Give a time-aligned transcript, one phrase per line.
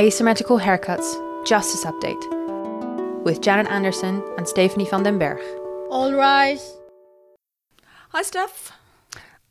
[0.00, 5.40] Asymmetrical Haircuts Justice Update with Janet Anderson and Stephanie van den Berg.
[5.90, 6.76] All rise.
[8.10, 8.70] Hi, Steph.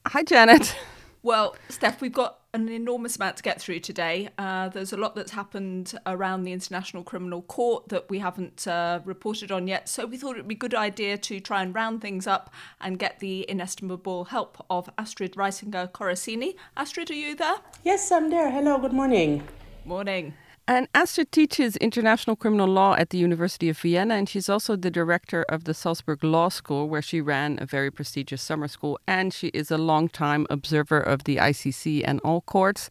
[0.06, 0.74] Hi, Janet.
[1.22, 4.30] Well, Steph, we've got an enormous amount to get through today.
[4.38, 9.02] Uh, there's a lot that's happened around the International Criminal Court that we haven't uh,
[9.04, 9.90] reported on yet.
[9.90, 12.54] So we thought it would be a good idea to try and round things up
[12.80, 16.56] and get the inestimable help of Astrid Reisinger Coracini.
[16.78, 17.58] Astrid, are you there?
[17.84, 18.50] Yes, I'm there.
[18.50, 19.44] Hello, good morning.
[19.88, 20.34] Morning.
[20.68, 24.92] And Astrid teaches international criminal law at the University of Vienna, and she's also the
[24.92, 29.00] director of the Salzburg Law School, where she ran a very prestigious summer school.
[29.08, 32.90] And she is a long-time observer of the ICC and all courts.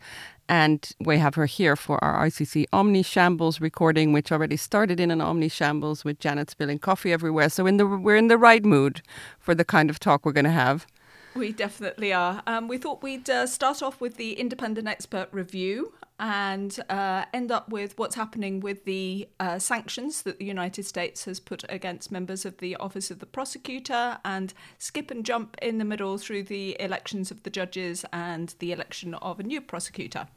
[0.49, 5.19] And we have her here for our ICC Omnishambles recording, which already started in an
[5.19, 7.51] Omnishambles with Janet spilling coffee everywhere.
[7.51, 9.03] So in the, we're in the right mood
[9.39, 10.87] for the kind of talk we're going to have.
[11.35, 12.43] We definitely are.
[12.47, 17.51] Um, we thought we'd uh, start off with the independent expert review and uh, end
[17.51, 22.11] up with what's happening with the uh, sanctions that the United States has put against
[22.11, 26.45] members of the Office of the Prosecutor and skip and jump in the middle through
[26.45, 30.29] the elections of the judges and the election of a new prosecutor.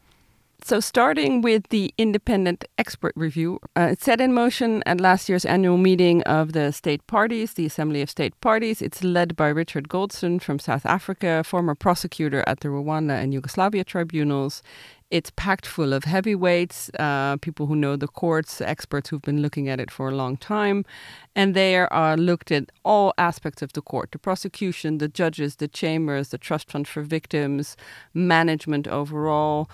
[0.61, 5.45] So, starting with the independent expert review, uh, it's set in motion at last year's
[5.45, 8.81] annual meeting of the state parties, the Assembly of State Parties.
[8.81, 13.85] It's led by Richard Goldstone from South Africa, former prosecutor at the Rwanda and Yugoslavia
[13.85, 14.61] tribunals.
[15.11, 19.67] It's packed full of heavyweights, uh, people who know the courts, experts who've been looking
[19.67, 20.85] at it for a long time.
[21.35, 25.67] And they are looked at all aspects of the court the prosecution, the judges, the
[25.67, 27.75] chambers, the trust fund for victims,
[28.13, 29.69] management overall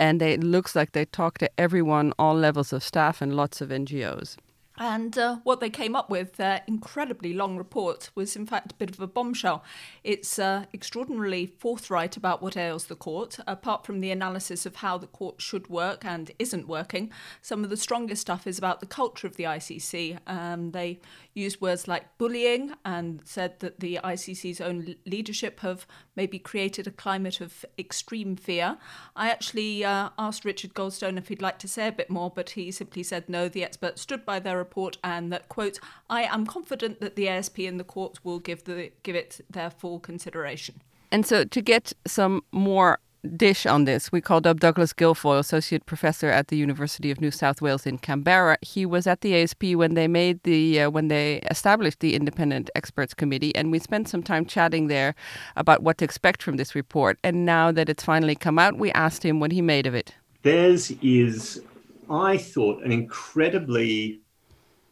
[0.00, 3.60] and they, it looks like they talk to everyone, all levels of staff, and lots
[3.60, 4.36] of NGOs.
[4.82, 8.74] And uh, what they came up with, their incredibly long report, was in fact a
[8.76, 9.62] bit of a bombshell.
[10.02, 14.96] It's uh, extraordinarily forthright about what ails the court, apart from the analysis of how
[14.96, 17.12] the court should work and isn't working.
[17.42, 20.18] Some of the strongest stuff is about the culture of the ICC.
[20.26, 21.00] Um, they
[21.34, 25.86] used words like bullying and said that the ICC's own leadership have
[26.16, 28.78] maybe created a climate of extreme fear.
[29.14, 32.50] I actually uh, asked Richard Goldstone if he'd like to say a bit more, but
[32.50, 36.46] he simply said no, the experts stood by their report and that, quote, I am
[36.46, 40.76] confident that the ASP and the court will give, the, give it their full consideration.
[41.10, 43.00] And so to get some more
[43.36, 44.10] dish on this.
[44.10, 47.98] We called up Douglas Guilfoyle, associate professor at the University of New South Wales in
[47.98, 48.56] Canberra.
[48.62, 52.70] He was at the ASP when they made the uh, when they established the independent
[52.74, 55.14] experts committee, and we spent some time chatting there
[55.54, 57.18] about what to expect from this report.
[57.22, 60.14] And now that it's finally come out, we asked him what he made of it.
[60.40, 61.60] Theirs is,
[62.08, 64.20] I thought, an incredibly,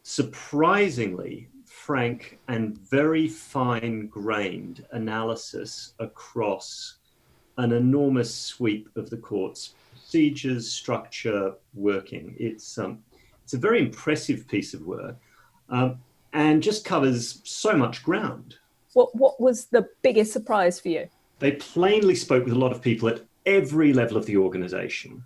[0.09, 6.95] surprisingly frank and very fine-grained analysis across
[7.59, 12.35] an enormous sweep of the court's procedures, structure, working.
[12.39, 13.03] It's um,
[13.43, 15.15] it's a very impressive piece of work,
[15.69, 15.99] um,
[16.33, 18.55] and just covers so much ground.
[18.93, 21.07] What what was the biggest surprise for you?
[21.37, 25.23] They plainly spoke with a lot of people at every level of the organisation,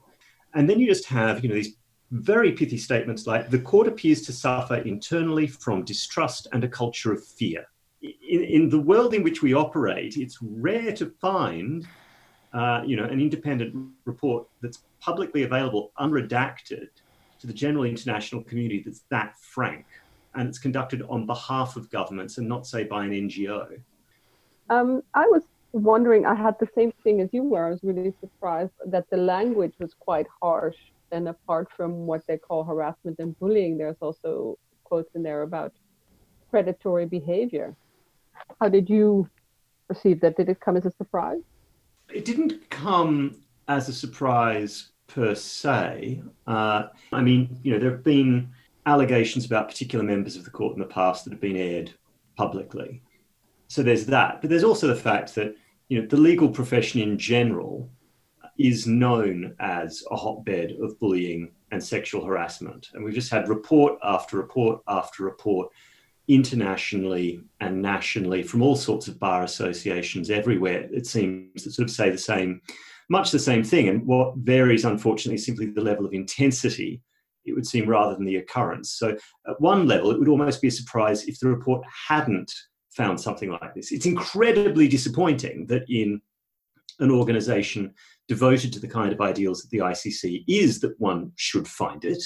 [0.53, 1.77] and then you just have you know these
[2.13, 7.11] very pithy statements like the court appears to suffer internally from distrust and a culture
[7.11, 7.65] of fear.
[8.01, 11.87] In, in the world in which we operate, it's rare to find
[12.53, 13.75] uh, you know, an independent
[14.05, 16.87] report that's publicly available, unredacted,
[17.39, 19.85] to the general international community that's that frank,
[20.35, 23.79] and it's conducted on behalf of governments and not, say, by an NGO.
[24.69, 27.65] Um, I was wondering, I had the same thing as you were.
[27.65, 30.77] I was really surprised that the language was quite harsh.
[31.13, 35.71] And apart from what they call harassment and bullying, there's also quotes in there about
[36.49, 37.75] predatory behavior.
[38.59, 39.29] How did you
[39.87, 40.35] perceive that?
[40.37, 41.43] Did it come as a surprise?
[42.11, 43.35] it didn't come
[43.67, 46.21] as a surprise per se.
[46.47, 48.49] Uh, I mean, you know, there have been
[48.85, 51.93] allegations about particular members of the court in the past that have been aired
[52.35, 53.01] publicly.
[53.67, 54.41] So there's that.
[54.41, 55.55] But there's also the fact that,
[55.89, 57.89] you know, the legal profession in general
[58.57, 62.89] is known as a hotbed of bullying and sexual harassment.
[62.93, 65.69] And we've just had report after report after report
[66.27, 71.95] internationally and nationally from all sorts of bar associations everywhere, it seems, that sort of
[71.95, 72.61] say the same,
[73.09, 73.89] much the same thing.
[73.89, 77.01] And what varies, unfortunately, is simply the level of intensity,
[77.45, 78.91] it would seem, rather than the occurrence.
[78.91, 79.17] So,
[79.47, 82.53] at one level, it would almost be a surprise if the report hadn't
[82.91, 83.91] found something like this.
[83.91, 86.21] It's incredibly disappointing that in
[86.99, 87.93] an organization
[88.27, 92.23] devoted to the kind of ideals that the ICC is, that one should find it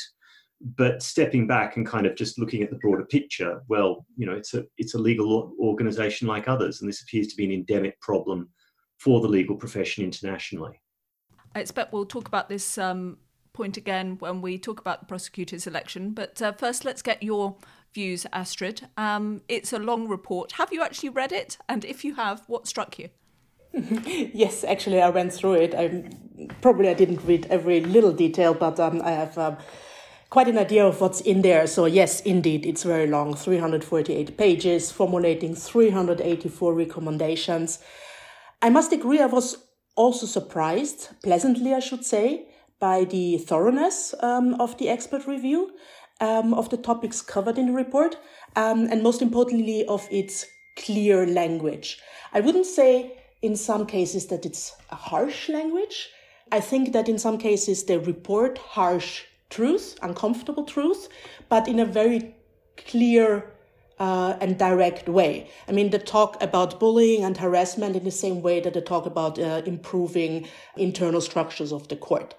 [0.75, 4.33] but stepping back and kind of just looking at the broader picture well you know
[4.33, 8.01] it's a it's a legal organization like others and this appears to be an endemic
[8.01, 8.49] problem
[8.97, 10.81] for the legal profession internationally
[11.53, 13.17] i expect we'll talk about this um,
[13.57, 16.11] point again when we talk about the prosecutor's election.
[16.11, 17.57] But uh, first, let's get your
[17.91, 18.87] views, Astrid.
[18.95, 20.53] Um, it's a long report.
[20.53, 21.57] Have you actually read it?
[21.67, 23.09] And if you have, what struck you?
[24.33, 25.75] yes, actually, I went through it.
[25.75, 26.09] I
[26.61, 29.57] probably I didn't read every little detail, but um, I have um,
[30.29, 31.67] quite an idea of what's in there.
[31.67, 37.79] So yes, indeed, it's very long, 348 pages, formulating 384 recommendations.
[38.61, 39.57] I must agree, I was
[39.95, 42.47] also surprised, pleasantly, I should say,
[42.79, 45.71] by the thoroughness um, of the expert review
[46.21, 48.17] um, of the topics covered in the report,
[48.55, 50.45] um, and most importantly, of its
[50.77, 51.99] clear language.
[52.33, 56.09] I wouldn't say in some cases that it's a harsh language.
[56.51, 61.09] I think that in some cases they report harsh truth, uncomfortable truth,
[61.49, 62.35] but in a very
[62.77, 63.51] clear
[63.99, 65.49] uh, and direct way.
[65.67, 69.05] I mean, they talk about bullying and harassment in the same way that they talk
[69.05, 72.35] about uh, improving internal structures of the court.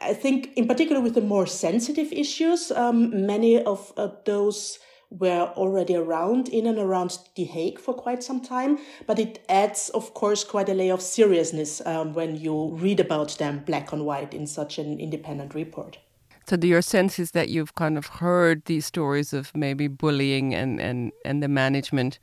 [0.00, 4.78] I think, in particular, with the more sensitive issues, um, many of uh, those
[5.10, 9.88] were already around in and around The Hague for quite some time, but it adds,
[9.90, 14.04] of course, quite a layer of seriousness um, when you read about them black and
[14.04, 15.98] white in such an independent report.
[16.46, 20.80] So your sense is that you've kind of heard these stories of maybe bullying and,
[20.80, 22.18] and, and the management,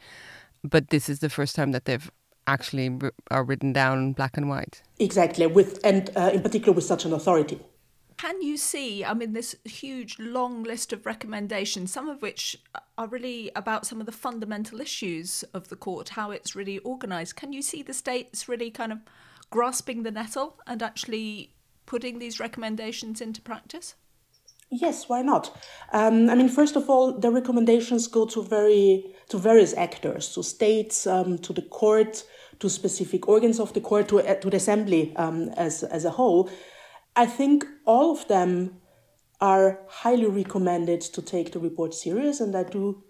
[0.64, 2.10] but this is the first time that they've
[2.48, 2.98] actually
[3.32, 4.82] are written down black and white.
[5.00, 7.60] Exactly, with and uh, in particular with such an authority.
[8.17, 12.57] Can you see, I mean, this huge long list of recommendations, some of which
[12.97, 17.35] are really about some of the fundamental issues of the court, how it's really organised.
[17.35, 19.00] Can you see the states really kind of
[19.50, 21.51] grasping the nettle and actually
[21.85, 23.95] putting these recommendations into practice?
[24.71, 25.56] Yes, why not?
[25.91, 30.44] Um, I mean, first of all, the recommendations go to very to various actors, to
[30.44, 32.23] states, um, to the court,
[32.59, 36.50] to specific organs of the court, to, to the assembly um, as as a whole.
[37.15, 38.81] I think all of them
[39.39, 43.03] are highly recommended to take the report serious, and I do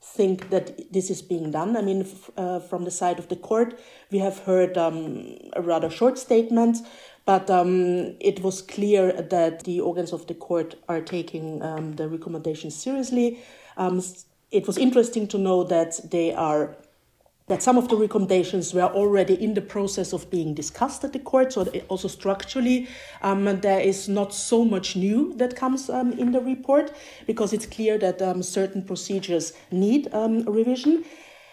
[0.00, 1.76] think that this is being done.
[1.76, 3.78] I mean, f- uh, from the side of the court,
[4.10, 6.78] we have heard um, a rather short statement,
[7.26, 12.08] but um, it was clear that the organs of the court are taking um, the
[12.08, 13.40] recommendations seriously.
[13.76, 14.02] Um,
[14.50, 16.76] it was interesting to know that they are
[17.48, 21.18] that some of the recommendations were already in the process of being discussed at the
[21.18, 21.52] court.
[21.52, 22.88] So also structurally,
[23.22, 26.92] um, there is not so much new that comes um, in the report
[27.26, 31.04] because it's clear that um, certain procedures need um, revision.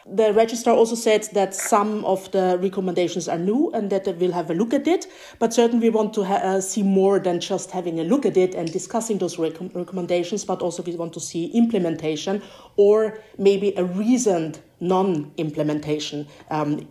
[0.07, 4.33] The registrar also said that some of the recommendations are new and that they will
[4.33, 5.07] have a look at it.
[5.39, 8.37] But certainly, we want to ha- uh, see more than just having a look at
[8.37, 12.43] it and discussing those rec- recommendations, but also we want to see implementation
[12.75, 16.87] or maybe a reasoned non implementation, um,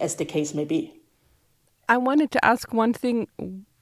[0.00, 0.92] as the case may be.
[1.88, 3.26] I wanted to ask one thing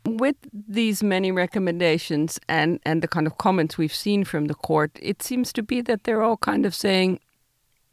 [0.05, 4.91] with these many recommendations and, and the kind of comments we've seen from the court,
[5.03, 7.21] it seems to be that they're all kind of saying,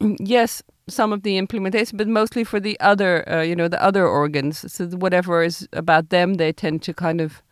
[0.00, 4.06] yes, some of the implementation, but mostly for the other, uh, you know, the other
[4.06, 4.72] organs.
[4.72, 7.42] So whatever is about them, they tend to kind of,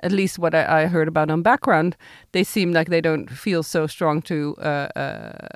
[0.00, 1.96] at least what I, I heard about on background,
[2.32, 5.48] they seem like they don't feel so strong to uh, uh,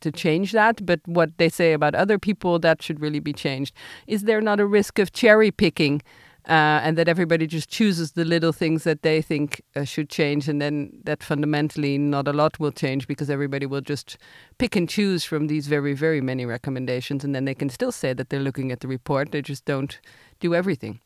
[0.00, 0.84] to change that.
[0.84, 3.74] But what they say about other people, that should really be changed.
[4.06, 6.02] Is there not a risk of cherry picking?
[6.48, 10.48] uh, and that everybody just chooses the little things that they think uh, should change,
[10.48, 14.16] and then that fundamentally not a lot will change because everybody will just
[14.58, 18.12] pick and choose from these very, very many recommendations, and then they can still say
[18.12, 19.98] that they're looking at the report, they just don't
[20.38, 21.00] do everything.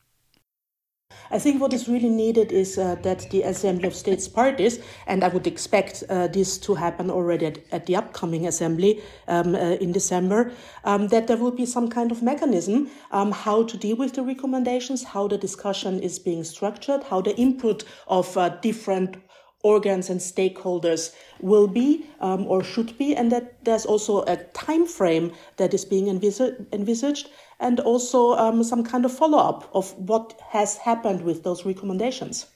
[1.31, 5.23] I think what is really needed is uh, that the Assembly of States parties, and
[5.23, 9.75] I would expect uh, this to happen already at, at the upcoming assembly um, uh,
[9.79, 10.51] in December,
[10.83, 14.23] um, that there will be some kind of mechanism um, how to deal with the
[14.23, 19.17] recommendations, how the discussion is being structured, how the input of uh, different
[19.63, 24.85] organs and stakeholders will be um, or should be, and that there's also a time
[24.85, 27.29] frame that is being envisaged
[27.61, 32.47] and also um, some kind of follow up of what has happened with those recommendations.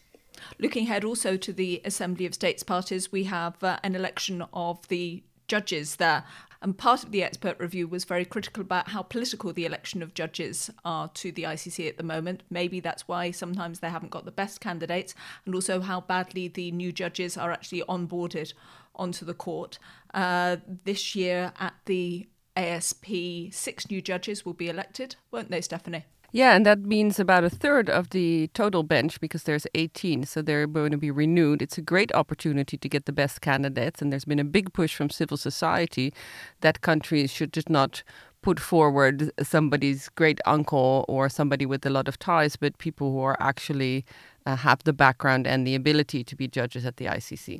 [0.59, 4.85] Looking ahead also to the Assembly of States parties, we have uh, an election of
[4.89, 6.25] the judges there.
[6.61, 10.15] And part of the expert review was very critical about how political the election of
[10.15, 12.41] judges are to the ICC at the moment.
[12.49, 15.13] Maybe that's why sometimes they haven't got the best candidates,
[15.45, 18.53] and also how badly the new judges are actually onboarded
[18.95, 19.77] onto the court.
[20.13, 23.05] Uh, this year at the ASP,
[23.51, 26.05] six new judges will be elected, won't they, Stephanie?
[26.31, 30.41] Yeah, and that means about a third of the total bench because there's 18, so
[30.41, 31.61] they're going to be renewed.
[31.61, 34.95] It's a great opportunity to get the best candidates, and there's been a big push
[34.95, 36.13] from civil society
[36.59, 38.03] that countries should just not
[38.41, 43.21] put forward somebody's great uncle or somebody with a lot of ties, but people who
[43.21, 44.05] are actually
[44.45, 47.59] uh, have the background and the ability to be judges at the ICC.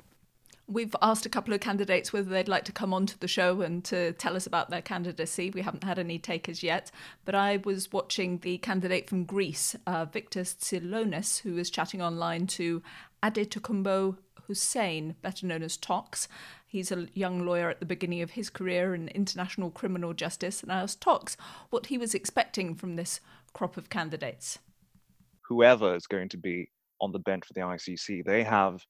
[0.67, 3.83] We've asked a couple of candidates whether they'd like to come onto the show and
[3.85, 5.51] to tell us about their candidacy.
[5.51, 6.89] We haven't had any takers yet,
[7.23, 12.47] but I was watching the candidate from Greece, uh, Victor Tsilonis, who was chatting online
[12.47, 12.81] to
[13.21, 14.17] Adetokunbo
[14.47, 16.27] Hussein, better known as Tox.
[16.65, 20.71] He's a young lawyer at the beginning of his career in international criminal justice, and
[20.71, 21.37] I asked Tox
[21.69, 23.19] what he was expecting from this
[23.53, 24.59] crop of candidates.
[25.47, 28.81] Whoever is going to be on the bench for the ICC, they have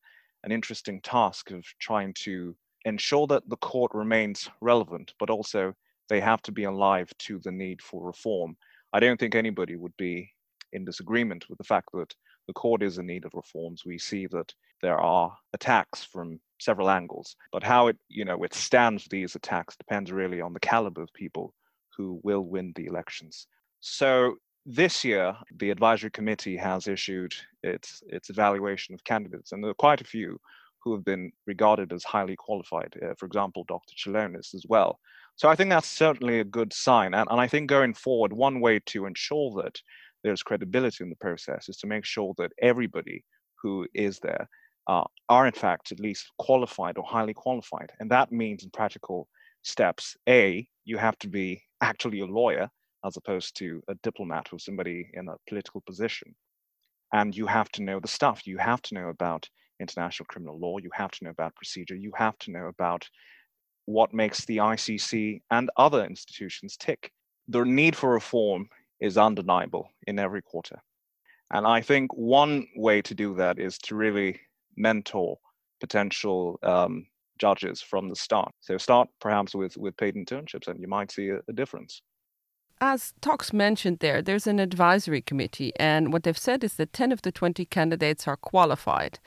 [0.45, 5.73] an interesting task of trying to ensure that the court remains relevant, but also
[6.07, 8.55] they have to be alive to the need for reform.
[8.93, 10.31] I don't think anybody would be
[10.71, 12.13] in disagreement with the fact that
[12.47, 13.83] the court is in need of reforms.
[13.85, 19.05] We see that there are attacks from several angles, but how it you know withstands
[19.05, 21.55] these attacks depends really on the caliber of people
[21.97, 23.47] who will win the elections.
[23.79, 29.71] So this year, the advisory committee has issued its its evaluation of candidates, and there
[29.71, 30.39] are quite a few
[30.83, 32.93] who have been regarded as highly qualified.
[33.03, 33.93] Uh, for example, Dr.
[33.95, 34.99] Tsilonis as well.
[35.35, 38.59] So I think that's certainly a good sign, and, and I think going forward, one
[38.59, 39.79] way to ensure that
[40.23, 43.23] there's credibility in the process is to make sure that everybody
[43.61, 44.49] who is there
[44.87, 47.91] uh, are in fact at least qualified or highly qualified.
[47.99, 49.27] And that means in practical
[49.61, 52.69] steps, A, you have to be actually a lawyer
[53.05, 56.35] as opposed to a diplomat or somebody in a political position.
[57.13, 58.47] And you have to know the stuff.
[58.47, 59.47] You have to know about
[59.79, 60.77] international criminal law.
[60.77, 61.95] You have to know about procedure.
[61.95, 63.07] You have to know about
[63.85, 67.11] what makes the ICC and other institutions tick.
[67.47, 68.67] The need for reform
[68.99, 70.81] is undeniable in every quarter.
[71.51, 74.39] And I think one way to do that is to really
[74.75, 75.37] mentor
[75.79, 77.05] potential um,
[77.37, 78.51] judges from the start.
[78.61, 82.01] So start perhaps with, with paid internships and you might see a, a difference.
[82.81, 87.11] As Tox mentioned there, there's an advisory committee, and what they've said is that 10
[87.11, 89.19] of the 20 candidates are qualified.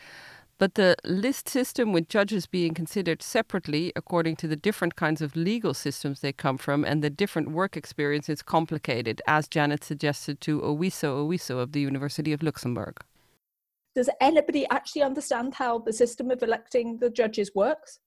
[0.59, 5.37] But the list system, with judges being considered separately according to the different kinds of
[5.37, 10.41] legal systems they come from and the different work experience, is complicated, as Janet suggested
[10.43, 12.97] to Owiso Owiso of the University of Luxembourg.
[13.95, 18.01] Does anybody actually understand how the system of electing the judges works?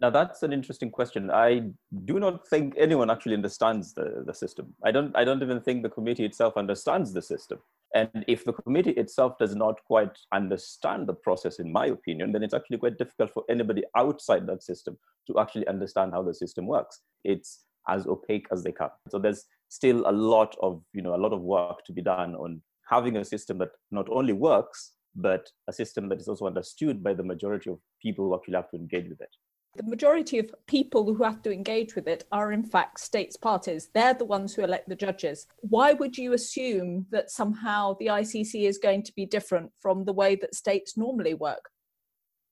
[0.00, 1.30] Now that's an interesting question.
[1.30, 1.70] I
[2.04, 4.74] do not think anyone actually understands the, the system.
[4.84, 7.60] I don't I don't even think the committee itself understands the system.
[7.94, 12.42] And if the committee itself does not quite understand the process, in my opinion, then
[12.42, 14.98] it's actually quite difficult for anybody outside that system
[15.28, 17.00] to actually understand how the system works.
[17.22, 18.90] It's as opaque as they come.
[19.10, 22.34] So there's still a lot of, you know, a lot of work to be done
[22.34, 27.02] on having a system that not only works, but a system that is also understood
[27.02, 29.30] by the majority of people who actually have to engage with it.
[29.76, 33.90] The majority of people who have to engage with it are, in fact, states parties.
[33.92, 35.48] They're the ones who elect the judges.
[35.62, 40.12] Why would you assume that somehow the ICC is going to be different from the
[40.12, 41.70] way that states normally work?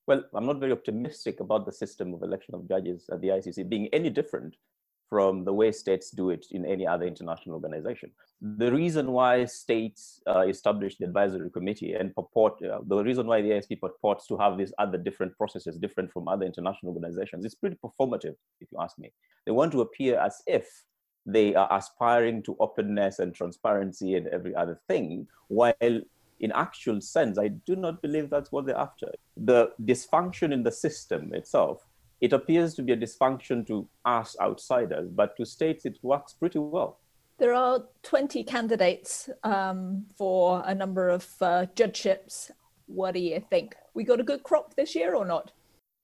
[0.09, 3.69] Well, I'm not very optimistic about the system of election of judges at the ICC
[3.69, 4.57] being any different
[5.13, 8.11] from the way states do it in any other international organization.
[8.41, 13.53] The reason why states uh, the advisory committee and purport, uh, the reason why the
[13.53, 17.77] ASP purports to have these other different processes, different from other international organizations, it's pretty
[17.85, 19.13] performative, if you ask me.
[19.45, 20.67] They want to appear as if
[21.27, 25.75] they are aspiring to openness and transparency and every other thing, while
[26.41, 29.13] in actual sense, I do not believe that's what they're after.
[29.37, 31.85] The dysfunction in the system itself
[32.23, 36.61] it appears to be a dysfunction to us outsiders, but to states it works pretty
[36.61, 37.01] well.
[37.39, 42.53] There are 20 candidates um, for a number of uh, judgeships.
[42.87, 43.75] What do you think?
[43.95, 45.51] We got a good crop this year or not?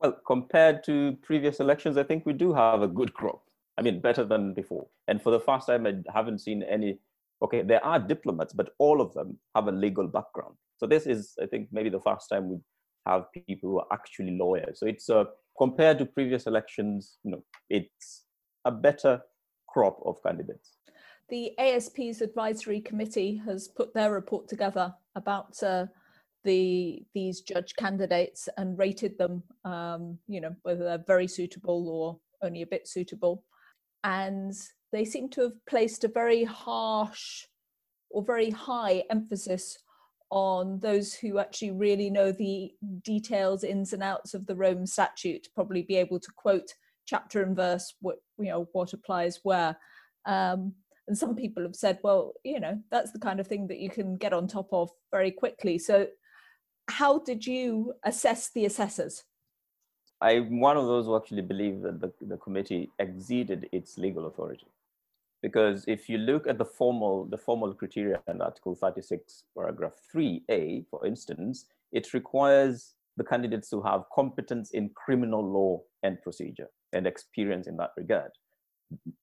[0.00, 3.42] Well, compared to previous elections, I think we do have a good crop.
[3.78, 4.88] I mean, better than before.
[5.06, 6.98] And for the first time, I haven't seen any.
[7.42, 10.56] Okay, there are diplomats, but all of them have a legal background.
[10.78, 12.56] So this is, I think, maybe the first time we
[13.06, 14.80] have people who are actually lawyers.
[14.80, 15.26] So it's a
[15.58, 18.24] compared to previous elections, you know, it's
[18.64, 19.20] a better
[19.68, 20.76] crop of candidates.
[21.28, 25.86] The ASP's advisory committee has put their report together about uh,
[26.44, 32.18] the these judge candidates and rated them, um, you know, whether they're very suitable or
[32.46, 33.44] only a bit suitable.
[34.04, 34.54] And
[34.92, 37.44] they seem to have placed a very harsh
[38.10, 39.76] or very high emphasis
[40.30, 45.48] on those who actually really know the details, ins and outs of the Rome Statute,
[45.54, 46.74] probably be able to quote
[47.06, 49.76] chapter and verse what you know what applies where.
[50.26, 50.74] Um,
[51.06, 53.88] and some people have said, well, you know, that's the kind of thing that you
[53.88, 55.78] can get on top of very quickly.
[55.78, 56.06] So,
[56.90, 59.24] how did you assess the assessors?
[60.20, 64.66] I'm one of those who actually believe that the, the committee exceeded its legal authority.
[65.42, 70.86] Because if you look at the formal the formal criteria in Article 36, paragraph 3a,
[70.90, 77.06] for instance, it requires the candidates to have competence in criminal law and procedure and
[77.06, 78.30] experience in that regard.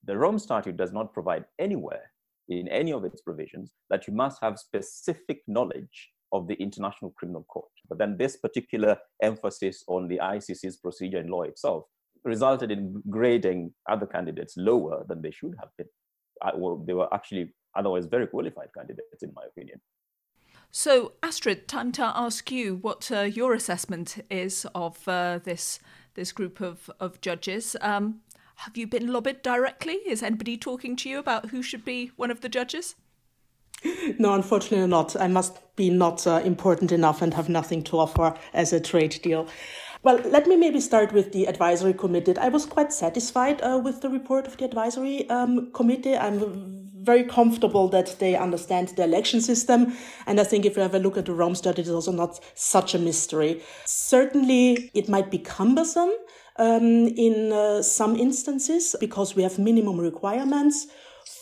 [0.04, 2.12] The Rome Statute does not provide anywhere
[2.50, 7.44] in any of its provisions that you must have specific knowledge of the International Criminal
[7.44, 7.72] Court.
[7.90, 11.86] But then this particular emphasis on the ICC's procedure in law itself
[12.24, 15.88] resulted in grading other candidates lower than they should have been.
[16.56, 19.82] Well, they were actually otherwise very qualified candidates, in my opinion.
[20.72, 25.80] So, Astrid, time to ask you what uh, your assessment is of uh, this
[26.16, 27.76] this group of of judges.
[27.82, 28.22] Um,
[28.56, 29.96] have you been lobbied directly?
[30.06, 32.96] Is anybody talking to you about who should be one of the judges?
[34.18, 35.16] No, unfortunately not.
[35.20, 39.20] I must be not uh, important enough and have nothing to offer as a trade
[39.22, 39.48] deal.
[40.06, 42.38] Well, let me maybe start with the advisory committee.
[42.38, 46.16] I was quite satisfied uh, with the report of the advisory um, committee.
[46.16, 49.98] I'm very comfortable that they understand the election system.
[50.28, 52.40] And I think if you have a look at the Rome Statute, it's also not
[52.54, 53.64] such a mystery.
[53.86, 56.12] Certainly, it might be cumbersome
[56.58, 60.86] um, in uh, some instances because we have minimum requirements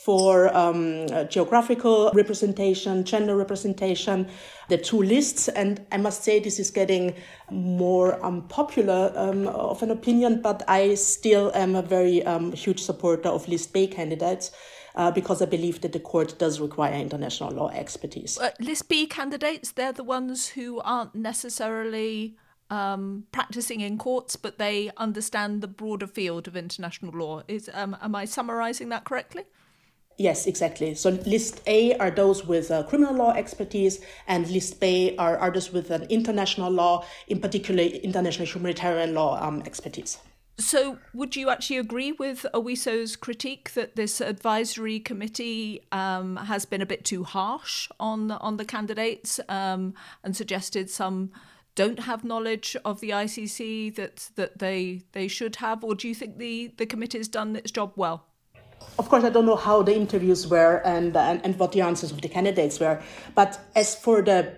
[0.04, 4.28] for um, uh, geographical representation, gender representation,
[4.68, 5.48] the two lists.
[5.48, 7.16] And I must say, this is getting
[7.50, 13.30] more unpopular um, of an opinion, but I still am a very um, huge supporter
[13.30, 14.52] of list B candidates.
[14.96, 18.38] Uh, because I believe that the court does require international law expertise.
[18.38, 22.38] Uh, list B candidates, they're the ones who aren't necessarily
[22.70, 27.42] um, practicing in courts, but they understand the broader field of international law.
[27.48, 29.46] Is um, am I summarising that correctly?
[30.18, 30.94] Yes, exactly.
[30.96, 35.72] So list A are those with uh, criminal law expertise, and list B are, those
[35.72, 40.20] with an international law, in particular international humanitarian law um, expertise.
[40.60, 46.82] So, would you actually agree with Owiso's critique that this advisory committee um, has been
[46.82, 51.32] a bit too harsh on on the candidates um, and suggested some
[51.74, 56.14] don't have knowledge of the ICC that that they they should have, or do you
[56.14, 58.28] think the the committee has done its job well?
[59.00, 62.12] Of course, I don't know how the interviews were and, and, and what the answers
[62.12, 63.02] of the candidates were.
[63.36, 64.54] But as for the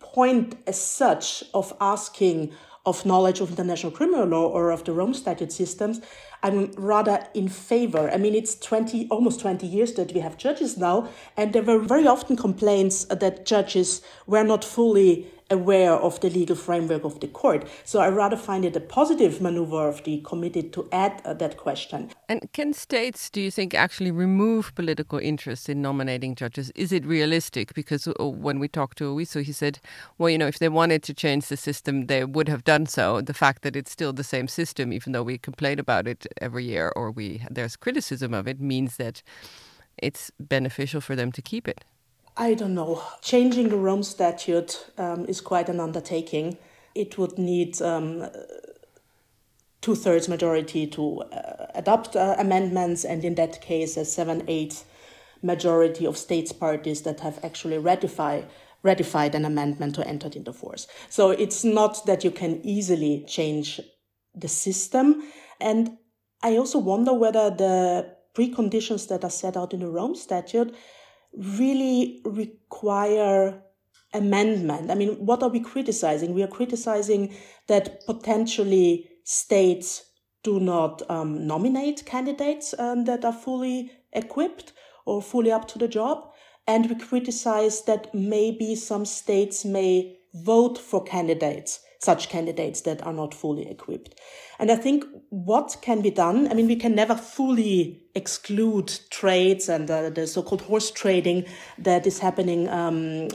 [0.00, 2.52] point as such of asking
[2.86, 6.00] of knowledge of international criminal law or of the Rome Statute systems,
[6.42, 8.08] I'm rather in favor.
[8.10, 11.80] I mean, it's 20, almost 20 years that we have judges now, and there were
[11.80, 17.28] very often complaints that judges were not fully aware of the legal framework of the
[17.28, 17.66] court.
[17.84, 21.56] So I rather find it a positive maneuver of the committee to add uh, that
[21.56, 22.10] question.
[22.28, 26.70] And can states, do you think, actually remove political interest in nominating judges?
[26.74, 27.74] Is it realistic?
[27.74, 29.78] Because uh, when we talked to Owiso, he said,
[30.18, 33.20] well, you know, if they wanted to change the system, they would have done so.
[33.20, 36.64] The fact that it's still the same system, even though we complain about it every
[36.64, 39.22] year or we there's criticism of it, means that
[39.98, 41.84] it's beneficial for them to keep it.
[42.36, 43.02] I don't know.
[43.22, 46.58] Changing the Rome Statute um, is quite an undertaking.
[46.94, 48.28] It would need um,
[49.80, 54.84] two thirds majority to uh, adopt uh, amendments, and in that case, a seven eighth
[55.42, 58.46] majority of states parties that have actually ratified
[58.82, 60.86] ratified an amendment to enter into force.
[61.08, 63.80] So it's not that you can easily change
[64.34, 65.22] the system.
[65.60, 65.96] And
[66.42, 70.74] I also wonder whether the preconditions that are set out in the Rome Statute
[71.36, 73.62] really require
[74.12, 74.90] amendment.
[74.90, 76.34] I mean, what are we criticizing?
[76.34, 77.34] We are criticizing
[77.66, 80.04] that potentially states
[80.42, 84.72] do not um, nominate candidates um, that are fully equipped
[85.04, 86.30] or fully up to the job.
[86.66, 93.12] And we criticize that maybe some states may vote for candidates such candidates that are
[93.12, 94.12] not fully equipped.
[94.58, 97.78] And I think what can be done, I mean, we can never fully
[98.14, 101.44] exclude trades and uh, the so-called horse trading
[101.78, 103.28] that is happening um,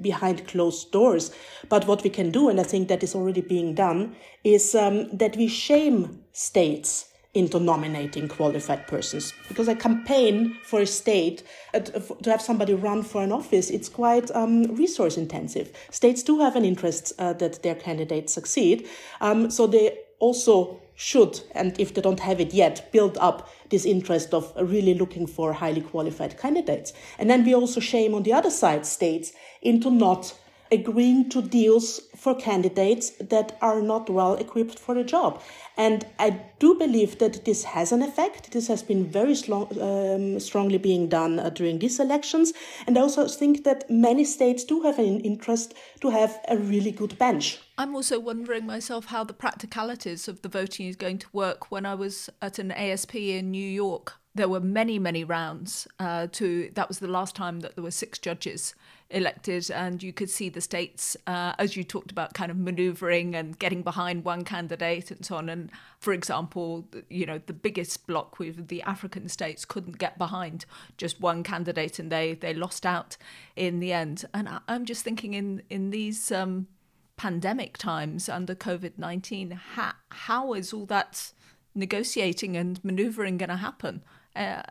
[0.00, 1.32] behind closed doors.
[1.68, 4.14] But what we can do, and I think that is already being done,
[4.44, 9.32] is um, that we shame states into nominating qualified persons.
[9.48, 11.42] Because a campaign for a state,
[11.74, 15.72] uh, to have somebody run for an office, it's quite um, resource intensive.
[15.90, 18.88] States do have an interest uh, that their candidates succeed.
[19.20, 23.84] Um, so they also should, and if they don't have it yet, build up this
[23.84, 26.92] interest of really looking for highly qualified candidates.
[27.18, 30.38] And then we also shame on the other side states into not
[30.74, 35.40] agreeing to deals for candidates that are not well equipped for the job.
[35.76, 38.52] And I do believe that this has an effect.
[38.52, 42.52] This has been very um, strongly being done uh, during these elections.
[42.86, 46.90] And I also think that many states do have an interest to have a really
[46.90, 47.58] good bench.
[47.78, 51.70] I'm also wondering myself how the practicalities of the voting is going to work.
[51.70, 55.86] When I was at an ASP in New York there were many, many rounds.
[56.00, 58.74] Uh, to that was the last time that there were six judges
[59.10, 63.34] elected, and you could see the states, uh, as you talked about, kind of manoeuvring
[63.34, 65.48] and getting behind one candidate and so on.
[65.48, 70.64] And for example, you know, the biggest block with the African states couldn't get behind
[70.96, 73.16] just one candidate, and they they lost out
[73.56, 74.24] in the end.
[74.34, 76.30] And I, am just thinking in in these.
[76.32, 76.68] Um,
[77.16, 81.32] pandemic times under COVID 19, how, how is all that
[81.72, 84.02] negotiating and maneuvering going to happen?
[84.34, 84.62] Uh,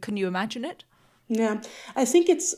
[0.00, 0.84] can you imagine it?
[1.28, 1.62] Yeah,
[1.94, 2.54] I think it's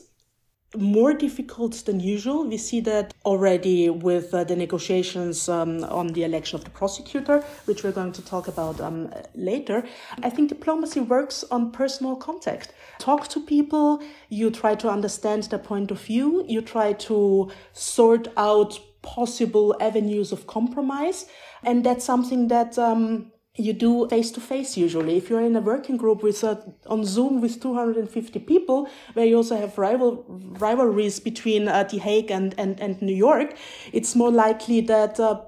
[0.75, 2.45] more difficult than usual.
[2.45, 7.43] We see that already with uh, the negotiations um, on the election of the prosecutor,
[7.65, 9.83] which we're going to talk about um, later.
[10.21, 12.73] I think diplomacy works on personal contact.
[12.99, 18.27] Talk to people, you try to understand their point of view, you try to sort
[18.37, 21.25] out possible avenues of compromise,
[21.63, 22.77] and that's something that.
[22.77, 25.17] Um, you do face to face usually.
[25.17, 29.37] If you're in a working group with uh, on Zoom with 250 people, where you
[29.37, 30.25] also have rival
[30.59, 33.55] rivalries between uh, The Hague and, and, and New York,
[33.93, 35.41] it's more likely that uh,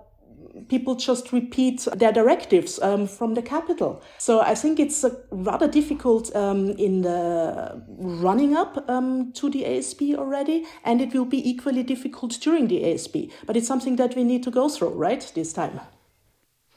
[0.69, 4.01] people just repeat their directives um, from the capital.
[4.17, 9.65] So I think it's uh, rather difficult um, in the running up um, to the
[9.65, 13.15] ASP already, and it will be equally difficult during the ASP.
[13.45, 15.81] But it's something that we need to go through, right, this time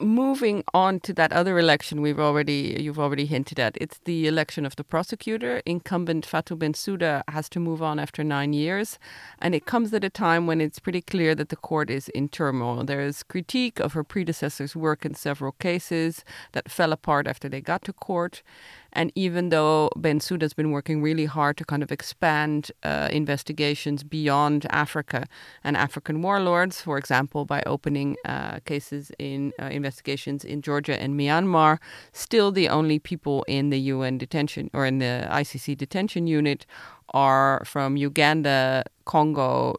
[0.01, 4.65] moving on to that other election we've already you've already hinted at it's the election
[4.65, 5.61] of the prosecutor.
[5.65, 8.99] Incumbent Fatou Bensouda has to move on after 9 years
[9.39, 12.29] and it comes at a time when it's pretty clear that the court is in
[12.29, 12.83] turmoil.
[12.83, 17.61] There is critique of her predecessor's work in several cases that fell apart after they
[17.61, 18.41] got to court
[18.93, 24.03] and even though Bensouda has been working really hard to kind of expand uh, investigations
[24.03, 25.27] beyond Africa
[25.63, 31.19] and African warlords, for example, by opening uh, cases in uh, investigations in Georgia and
[31.19, 31.79] Myanmar,
[32.11, 36.65] still the only people in the UN detention or in the ICC detention unit
[37.13, 39.75] are from Uganda, Congo,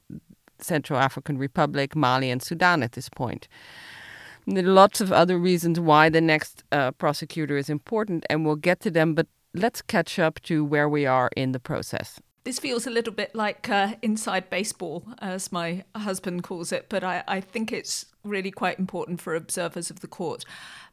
[0.59, 3.49] Central African Republic, Mali, and Sudan at this point.
[4.47, 8.57] There are lots of other reasons why the next uh, prosecutor is important, and we'll
[8.57, 12.21] get to them, but let's catch up to where we are in the process.
[12.45, 17.05] This feels a little bit like uh, inside baseball, as my husband calls it, but
[17.05, 20.45] I, I think it's really quite important for observers of the court.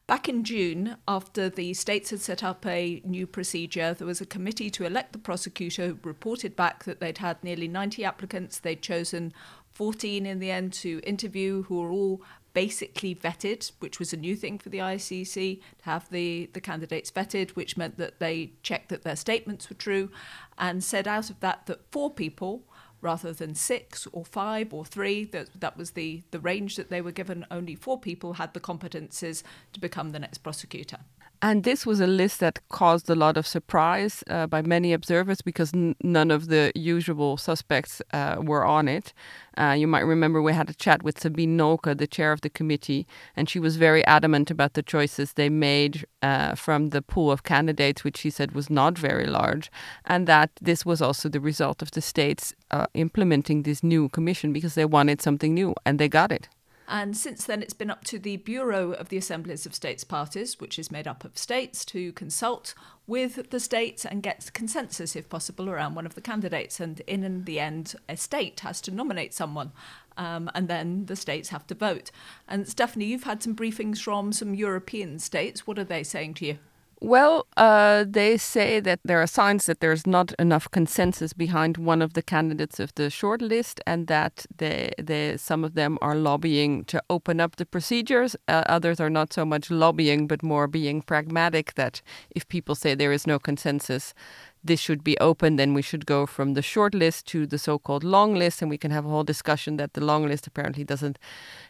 [0.05, 4.25] Back in June, after the states had set up a new procedure, there was a
[4.27, 8.59] committee to elect the prosecutor who reported back that they'd had nearly 90 applicants.
[8.59, 9.33] They'd chosen
[9.73, 12.21] 14 in the end to interview, who were all
[12.53, 17.11] basically vetted, which was a new thing for the ICC to have the, the candidates
[17.11, 20.09] vetted, which meant that they checked that their statements were true
[20.57, 22.63] and said out of that that four people
[23.01, 27.01] rather than six or five or three that that was the the range that they
[27.01, 30.97] were given only four people had the competences to become the next prosecutor
[31.41, 35.41] and this was a list that caused a lot of surprise uh, by many observers
[35.41, 39.13] because n- none of the usual suspects uh, were on it.
[39.57, 42.49] Uh, you might remember we had a chat with Sabine Nolke, the chair of the
[42.49, 47.31] committee, and she was very adamant about the choices they made uh, from the pool
[47.31, 49.71] of candidates, which she said was not very large,
[50.05, 54.51] and that this was also the result of the states uh, implementing this new commission
[54.51, 56.49] because they wanted something new, and they got it.
[56.91, 60.59] And since then, it's been up to the Bureau of the Assemblies of States Parties,
[60.59, 62.73] which is made up of states, to consult
[63.05, 66.79] with the states and get consensus, if possible, around one of the candidates.
[66.79, 69.71] And in the end, a state has to nominate someone.
[70.17, 72.09] Um, and then the states have to vote.
[72.47, 75.67] And Stephanie, you've had some briefings from some European states.
[75.67, 76.57] What are they saying to you?
[77.01, 82.01] Well, uh, they say that there are signs that there's not enough consensus behind one
[82.01, 86.15] of the candidates of the short list, and that they, they, some of them are
[86.15, 88.35] lobbying to open up the procedures.
[88.49, 91.75] Uh, others are not so much lobbying, but more being pragmatic.
[91.75, 94.13] That if people say there is no consensus,
[94.63, 97.79] this should be open, then we should go from the short list to the so
[97.79, 98.61] called long list.
[98.61, 101.17] And we can have a whole discussion that the long list apparently doesn't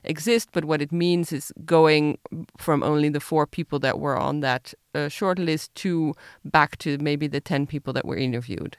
[0.04, 0.50] exist.
[0.52, 2.18] But what it means is going
[2.58, 6.98] from only the four people that were on that uh, short list to back to
[6.98, 8.78] maybe the 10 people that were interviewed.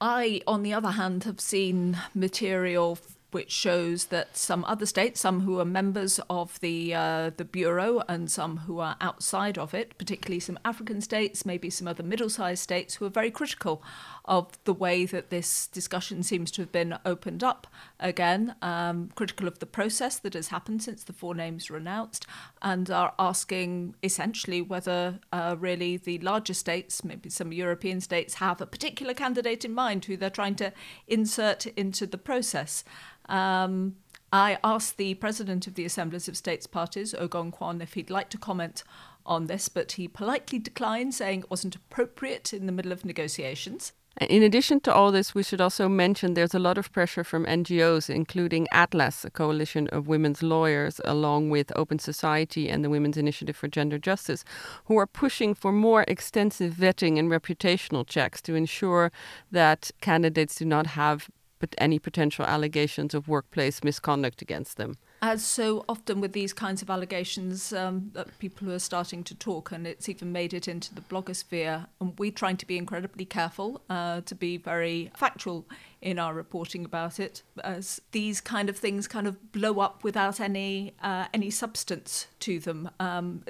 [0.00, 2.98] I, on the other hand, have seen material
[3.32, 8.02] which shows that some other states, some who are members of the uh, the bureau
[8.08, 12.62] and some who are outside of it, particularly some African states, maybe some other middle-sized
[12.62, 13.82] states, who are very critical
[14.24, 17.66] of the way that this discussion seems to have been opened up
[18.02, 22.26] again, um, critical of the process that has happened since the four names were announced,
[22.60, 28.60] and are asking essentially whether uh, really the larger states, maybe some European states, have
[28.60, 30.72] a particular candidate in mind who they're trying to
[31.06, 32.84] insert into the process.
[33.26, 33.96] Um,
[34.32, 38.30] I asked the president of the Assemblies of States Parties, O-Gon Kwon, if he'd like
[38.30, 38.82] to comment
[39.24, 43.92] on this, but he politely declined, saying it wasn't appropriate in the middle of negotiations.
[44.20, 47.46] In addition to all this, we should also mention there's a lot of pressure from
[47.46, 53.16] NGOs, including Atlas, a coalition of women's lawyers, along with Open Society and the Women's
[53.16, 54.44] Initiative for Gender Justice,
[54.84, 59.10] who are pushing for more extensive vetting and reputational checks to ensure
[59.50, 61.30] that candidates do not have
[61.78, 66.90] any potential allegations of workplace misconduct against them as so often with these kinds of
[66.90, 71.00] allegations, um, that people are starting to talk, and it's even made it into the
[71.00, 71.86] blogosphere.
[72.00, 75.64] And we're trying to be incredibly careful uh, to be very factual
[76.00, 80.40] in our reporting about it, as these kind of things kind of blow up without
[80.40, 82.90] any uh, any substance to them.
[82.98, 83.44] Um,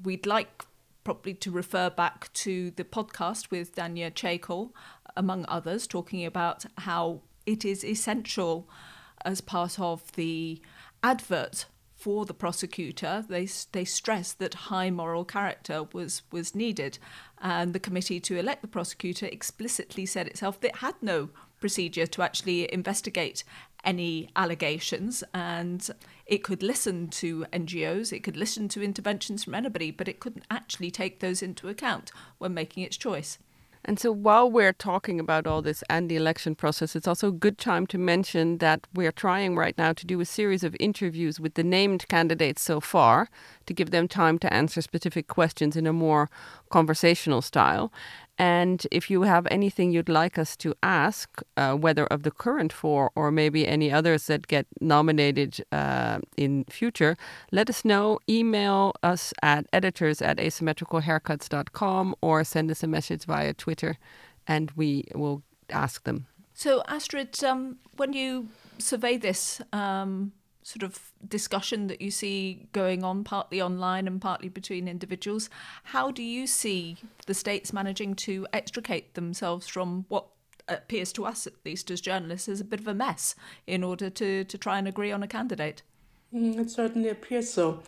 [0.00, 0.64] we'd like
[1.02, 4.70] probably to refer back to the podcast with Danya Chaikel,
[5.16, 8.68] among others, talking about how it is essential
[9.24, 10.60] as part of the
[11.06, 16.98] advert for the prosecutor, they they stressed that high moral character was was needed,
[17.40, 22.06] and the committee to elect the prosecutor explicitly said itself that it had no procedure
[22.06, 23.44] to actually investigate
[23.84, 25.90] any allegations, and
[26.26, 30.44] it could listen to NGOs, it could listen to interventions from anybody, but it couldn't
[30.50, 33.38] actually take those into account when making its choice.
[33.88, 37.32] And so while we're talking about all this and the election process, it's also a
[37.32, 41.38] good time to mention that we're trying right now to do a series of interviews
[41.38, 43.30] with the named candidates so far
[43.64, 46.28] to give them time to answer specific questions in a more
[46.68, 47.92] conversational style.
[48.38, 52.72] And if you have anything you'd like us to ask, uh, whether of the current
[52.72, 57.16] four or maybe any others that get nominated uh, in future,
[57.50, 58.18] let us know.
[58.28, 63.96] Email us at editors at asymmetricalhaircuts.com or send us a message via Twitter
[64.46, 66.26] and we will ask them.
[66.54, 70.32] So, Astrid, um, when you survey this, um,
[70.66, 75.48] sort of discussion that you see going on, partly online and partly between individuals.
[75.84, 80.26] How do you see the states managing to extricate themselves from what
[80.66, 83.36] appears to us, at least as journalists, as a bit of a mess
[83.68, 85.82] in order to, to try and agree on a candidate?
[86.34, 87.84] Mm, it certainly appears so.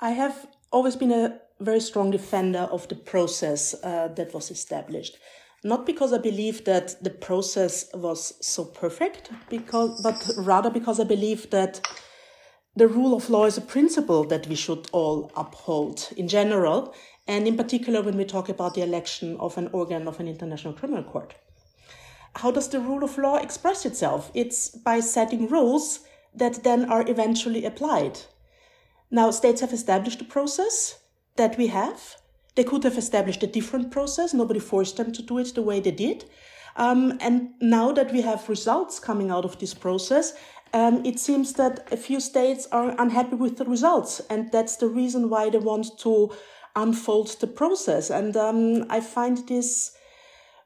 [0.00, 5.18] I have always been a very strong defender of the process uh, that was established
[5.64, 11.04] not because I believe that the process was so perfect, because, but rather because I
[11.04, 11.80] believe that
[12.76, 16.94] the rule of law is a principle that we should all uphold in general,
[17.26, 20.74] and in particular when we talk about the election of an organ of an international
[20.74, 21.34] criminal court.
[22.36, 24.30] How does the rule of law express itself?
[24.34, 26.00] It's by setting rules
[26.34, 28.20] that then are eventually applied.
[29.10, 30.98] Now, states have established a process
[31.36, 32.16] that we have,
[32.56, 34.34] they could have established a different process.
[34.34, 36.24] Nobody forced them to do it the way they did.
[36.76, 40.32] Um, and now that we have results coming out of this process,
[40.72, 44.20] um, it seems that a few states are unhappy with the results.
[44.28, 46.32] And that's the reason why they want to
[46.74, 48.10] unfold the process.
[48.10, 49.92] And um, I find this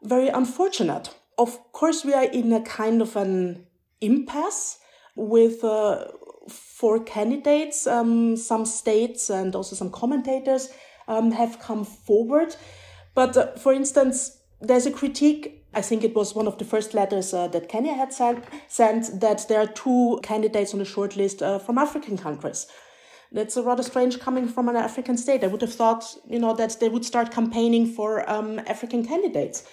[0.02, 1.14] very unfortunate.
[1.38, 3.66] Of course, we are in a kind of an
[4.00, 4.78] impasse
[5.16, 6.06] with uh,
[6.48, 10.70] four candidates, um, some states, and also some commentators
[11.10, 12.56] um, have come forward.
[13.14, 15.66] But uh, for instance, there's a critique.
[15.74, 19.20] I think it was one of the first letters uh, that Kenya had sent, sent
[19.20, 22.66] that there are two candidates on the short list uh, from African countries.
[23.32, 25.44] That's a rather strange coming from an African state.
[25.44, 29.64] I would have thought, you know, that they would start campaigning for um, African candidates.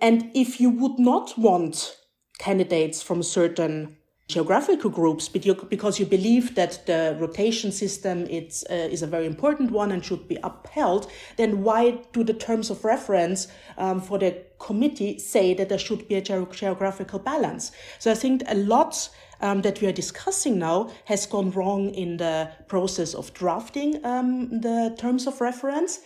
[0.00, 1.96] And if you would not want
[2.38, 3.96] candidates from certain
[4.32, 9.26] geographical groups but because you believe that the rotation system it's, uh, is a very
[9.26, 14.18] important one and should be upheld, then why do the terms of reference um, for
[14.18, 17.72] the committee say that there should be a ge- geographical balance?
[17.98, 22.16] So I think a lot um, that we are discussing now has gone wrong in
[22.16, 26.00] the process of drafting um, the terms of reference.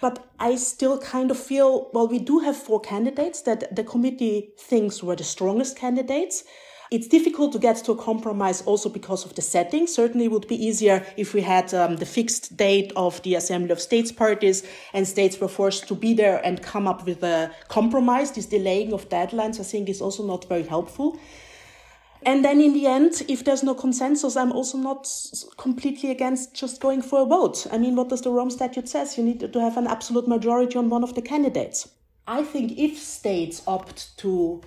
[0.00, 4.50] But I still kind of feel, well, we do have four candidates that the committee
[4.58, 6.44] thinks were the strongest candidates.
[6.90, 9.86] It's difficult to get to a compromise also because of the setting.
[9.86, 13.70] Certainly, it would be easier if we had um, the fixed date of the Assembly
[13.70, 17.50] of States parties and states were forced to be there and come up with a
[17.68, 18.32] compromise.
[18.32, 21.18] This delaying of deadlines, I think, is also not very helpful.
[22.26, 25.06] And then in the end, if there's no consensus, I'm also not
[25.58, 27.66] completely against just going for a vote.
[27.70, 29.18] I mean, what does the Rome Statute says?
[29.18, 31.88] You need to have an absolute majority on one of the candidates.
[32.26, 34.62] I think if states opt to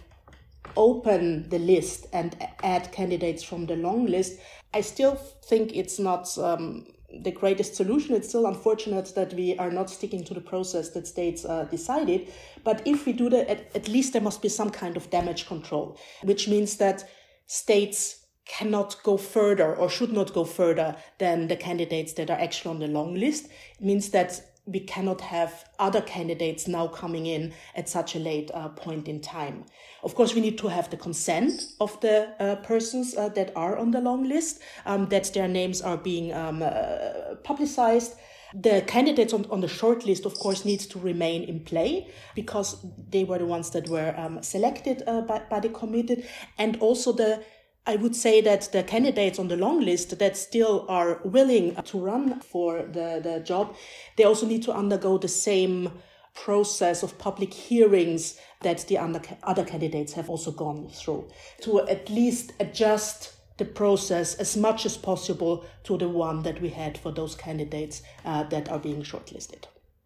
[0.77, 4.39] open the list and add candidates from the long list,
[4.73, 6.85] I still think it's not um,
[7.23, 8.15] the greatest solution.
[8.15, 12.31] It's still unfortunate that we are not sticking to the process that states uh, decided.
[12.63, 15.47] But if we do that, at, at least there must be some kind of damage
[15.47, 17.09] control, which means that
[17.47, 22.71] states cannot go further or should not go further than the candidates that are actually
[22.71, 23.47] on the long list.
[23.79, 28.51] It means that we cannot have other candidates now coming in at such a late
[28.53, 29.63] uh, point in time.
[30.03, 33.77] Of course, we need to have the consent of the uh, persons uh, that are
[33.77, 38.15] on the long list, um, that their names are being um, uh, publicized.
[38.53, 42.77] The candidates on, on the short list, of course, needs to remain in play because
[43.09, 46.25] they were the ones that were um, selected uh, by, by the committee.
[46.57, 47.43] And also the
[47.87, 51.97] I would say that the candidates on the long list that still are willing to
[51.97, 53.75] run for the, the job,
[54.17, 55.93] they also need to undergo the same
[56.33, 61.27] process of public hearings that the other candidates have also gone through
[61.61, 66.69] to at least adjust the process as much as possible to the one that we
[66.69, 69.63] had for those candidates uh, that are being shortlisted.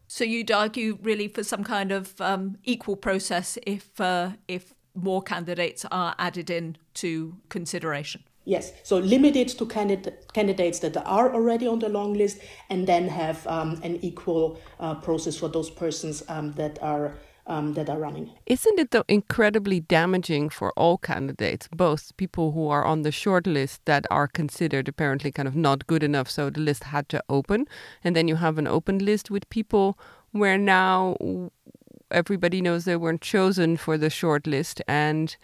[0.08, 5.22] So you'd argue really for some kind of um, equal process if uh, if more
[5.22, 8.24] candidates are added in to consideration.
[8.46, 13.08] Yes, so limited to candid- candidates that are already on the long list, and then
[13.08, 17.14] have um, an equal uh, process for those persons um, that are
[17.48, 18.32] um, that are running.
[18.46, 23.46] Isn't it though incredibly damaging for all candidates, both people who are on the short
[23.46, 27.24] list that are considered apparently kind of not good enough, so the list had to
[27.30, 27.68] open,
[28.04, 29.98] and then you have an open list with people
[30.32, 31.16] where now
[32.12, 35.36] everybody knows they weren't chosen for the short list and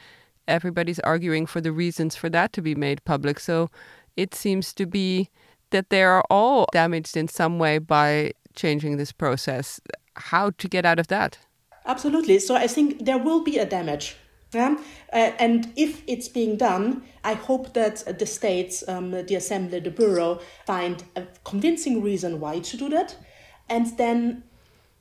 [0.48, 3.40] everybody's arguing for the reasons for that to be made public.
[3.40, 3.70] So
[4.16, 5.30] it seems to be
[5.72, 9.80] that they are all damaged in some way by changing this process.
[10.16, 11.38] How to get out of that?
[11.86, 12.40] Absolutely.
[12.40, 14.16] So I think there will be a damage.
[14.54, 14.78] Yeah?
[15.12, 19.92] Uh, and if it's being done, I hope that the states, um, the assembly, the
[19.92, 23.18] bureau, find a convincing reason why to do that,
[23.70, 24.44] and then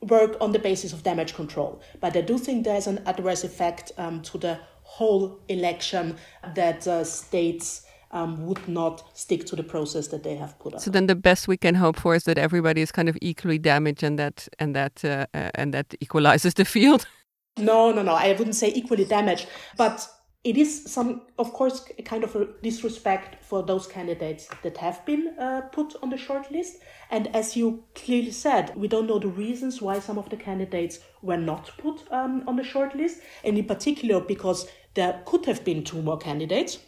[0.01, 1.81] work on the basis of damage control.
[2.01, 6.17] But I do think there's an adverse effect um, to the whole election
[6.55, 7.83] that uh, states
[8.13, 10.81] um, would not stick to the process that they have put up.
[10.81, 13.59] So then, the best we can hope for is that everybody is kind of equally
[13.59, 17.07] damaged, and that and that uh, and that equalizes the field.
[17.59, 18.13] No, no, no.
[18.13, 20.07] I wouldn't say equally damaged, but
[20.47, 25.05] it is some, of course, a kind of a disrespect for those candidates that have
[25.05, 26.77] been uh, put on the short list.
[27.11, 31.01] And as you clearly said, we don't know the reasons why some of the candidates
[31.21, 35.65] were not put um, on the short list, and in particular because there could have
[35.65, 36.79] been two more candidates.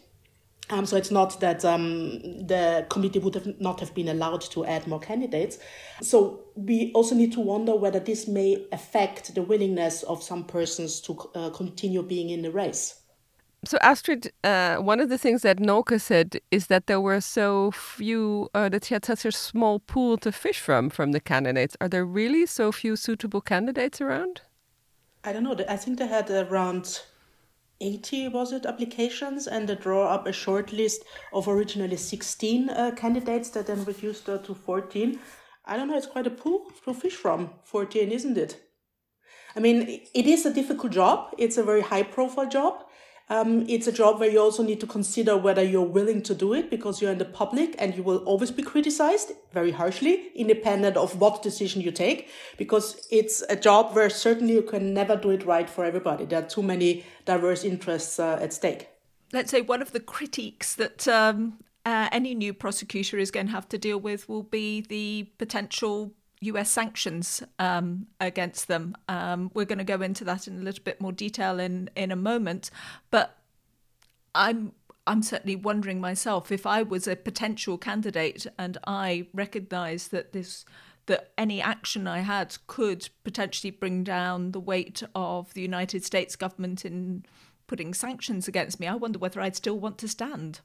[0.69, 4.63] Um, so it's not that um, the committee would have not have been allowed to
[4.65, 5.57] add more candidates.
[6.01, 11.01] So we also need to wonder whether this may affect the willingness of some persons
[11.01, 12.98] to uh, continue being in the race.
[13.65, 17.71] So, Astrid, uh, one of the things that Nolke said is that there were so
[17.71, 21.75] few, uh, that she had such a small pool to fish from from the candidates.
[21.81, 24.41] Are there really so few suitable candidates around?
[25.25, 25.57] I don't know.
[25.67, 27.01] I think they had around
[27.81, 32.91] 80, was it, applications, and they draw up a short list of originally 16 uh,
[32.95, 35.19] candidates that then reduced uh, to 14.
[35.65, 38.57] I don't know, it's quite a pool to fish from, 14, isn't it?
[39.55, 41.33] I mean, it is a difficult job.
[41.37, 42.85] It's a very high profile job.
[43.31, 46.53] Um, it's a job where you also need to consider whether you're willing to do
[46.53, 50.97] it because you're in the public and you will always be criticized very harshly, independent
[50.97, 55.29] of what decision you take, because it's a job where certainly you can never do
[55.29, 56.25] it right for everybody.
[56.25, 58.89] There are too many diverse interests uh, at stake.
[59.31, 63.51] Let's say one of the critiques that um, uh, any new prosecutor is going to
[63.51, 68.95] have to deal with will be the potential US sanctions um, against them.
[69.07, 72.11] Um, we're going to go into that in a little bit more detail in, in
[72.11, 72.71] a moment.
[73.11, 73.37] But
[74.33, 74.73] I'm
[75.07, 80.65] I'm certainly wondering myself if I was a potential candidate and I recognised that this
[81.07, 86.35] that any action I had could potentially bring down the weight of the United States
[86.35, 87.25] government in
[87.65, 88.85] putting sanctions against me.
[88.85, 90.61] I wonder whether I'd still want to stand.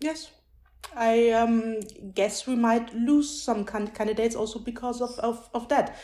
[0.00, 0.30] Yes,
[0.94, 1.80] I um,
[2.14, 5.96] guess we might lose some can- candidates also because of, of, of that.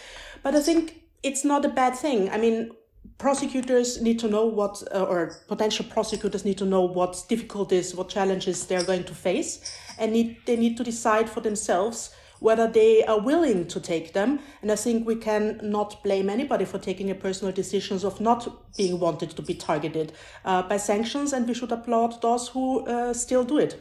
[0.42, 2.30] But I think it's not a bad thing.
[2.30, 2.72] I mean,
[3.18, 8.08] prosecutors need to know what, uh, or potential prosecutors need to know what difficulties, what
[8.08, 13.04] challenges they're going to face, and need, they need to decide for themselves whether they
[13.04, 14.40] are willing to take them.
[14.62, 18.76] And I think we can not blame anybody for taking a personal decisions of not
[18.76, 20.12] being wanted to be targeted
[20.44, 23.80] uh, by sanctions, and we should applaud those who uh, still do it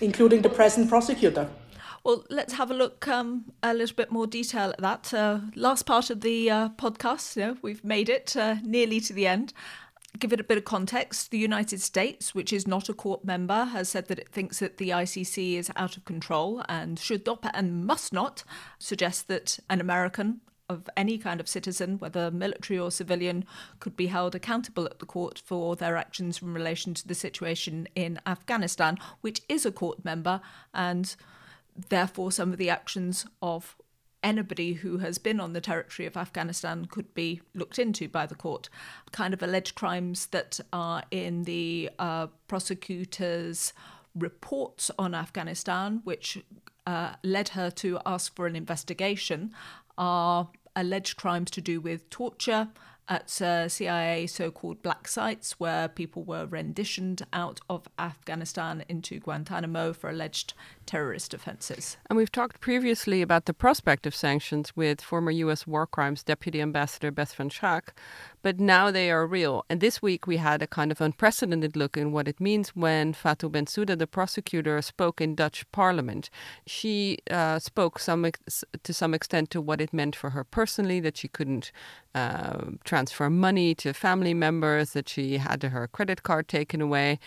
[0.00, 1.48] including the present prosecutor.
[2.02, 5.12] Well, let's have a look um, a little bit more detail at that.
[5.12, 9.12] Uh, last part of the uh, podcast, you know, we've made it uh, nearly to
[9.12, 9.52] the end.
[10.18, 11.30] Give it a bit of context.
[11.30, 14.78] The United States, which is not a court member, has said that it thinks that
[14.78, 18.44] the ICC is out of control and should not and must not
[18.78, 20.40] suggest that an American
[20.70, 23.44] of any kind of citizen, whether military or civilian,
[23.80, 27.88] could be held accountable at the court for their actions in relation to the situation
[27.94, 30.40] in Afghanistan, which is a court member,
[30.72, 31.16] and
[31.88, 33.76] therefore some of the actions of
[34.22, 38.34] anybody who has been on the territory of Afghanistan could be looked into by the
[38.34, 38.68] court.
[39.10, 43.72] Kind of alleged crimes that are in the uh, prosecutor's
[44.14, 46.38] reports on Afghanistan, which
[46.86, 49.52] uh, led her to ask for an investigation,
[49.96, 50.48] are
[50.80, 52.68] alleged crimes to do with torture
[53.10, 59.18] at uh, CIA so called black sites where people were renditioned out of Afghanistan into
[59.18, 60.54] Guantanamo for alleged
[60.86, 61.96] terrorist offenses.
[62.08, 65.66] And we've talked previously about the prospect of sanctions with former U.S.
[65.66, 67.88] War Crimes Deputy Ambassador Beth van Schaack,
[68.42, 69.64] but now they are real.
[69.68, 73.12] And this week we had a kind of unprecedented look in what it means when
[73.12, 76.30] Fatou Bensouda, the prosecutor, spoke in Dutch Parliament.
[76.66, 81.00] She uh, spoke some ex- to some extent to what it meant for her personally
[81.00, 81.72] that she couldn't
[82.14, 87.18] uh, transfer money to family members, that she had her credit card taken away,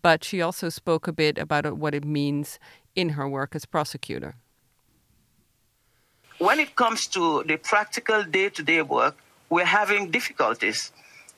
[0.00, 2.58] but she also spoke a bit about what it means
[2.94, 4.36] in her work as prosecutor?
[6.38, 9.16] When it comes to the practical day to day work,
[9.50, 10.92] we're having difficulties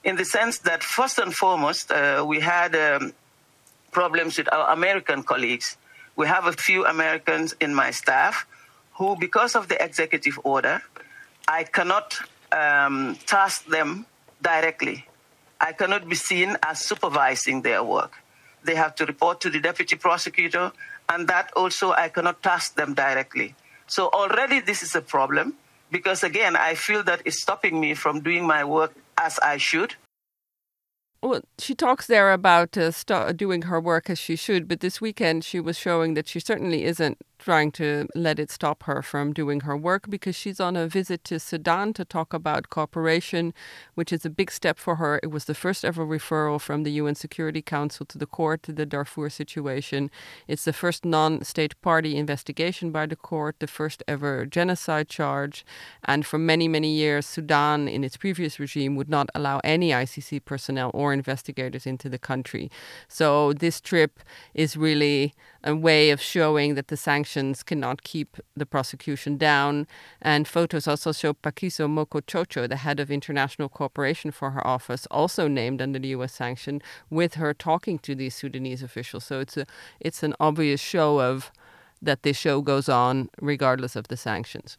[0.05, 3.13] in the sense that, first and foremost, uh, we had um,
[3.91, 5.77] problems with our American colleagues.
[6.17, 8.47] We have a few Americans in my staff
[8.95, 10.83] who, because of the executive order,
[11.49, 12.19] I cannot
[12.53, 14.07] um, task them
[14.43, 15.07] directly.
[15.61, 18.13] I cannot be seen as supervising their work.
[18.65, 20.73] They have to report to the deputy prosecutor,
[21.09, 23.55] and that also I cannot task them directly.
[23.87, 25.55] So already this is a problem
[25.93, 29.95] because again, I feel that it's stopping me from doing my work as I should.
[31.23, 35.01] Well, she talks there about uh, st- doing her work as she should, but this
[35.01, 39.33] weekend she was showing that she certainly isn't trying to let it stop her from
[39.33, 43.53] doing her work because she's on a visit to Sudan to talk about cooperation,
[43.95, 45.19] which is a big step for her.
[45.23, 48.73] It was the first ever referral from the UN Security Council to the court to
[48.73, 50.11] the Darfur situation.
[50.47, 55.65] It's the first non state party investigation by the court, the first ever genocide charge.
[56.05, 60.45] And for many, many years, Sudan, in its previous regime, would not allow any ICC
[60.45, 62.71] personnel or investigators into the country.
[63.09, 64.21] So this trip
[64.55, 65.35] is really
[65.65, 69.87] a way of showing that the sanctions cannot keep the prosecution down.
[70.21, 75.49] And photos also show Phakiso Mochochoko, the head of international cooperation for her office, also
[75.49, 76.33] named under the U.S.
[76.33, 79.25] sanction, with her talking to these Sudanese officials.
[79.25, 79.67] So it's a
[80.01, 81.53] it's an obvious show of
[82.01, 84.77] that this show goes on regardless of the sanctions.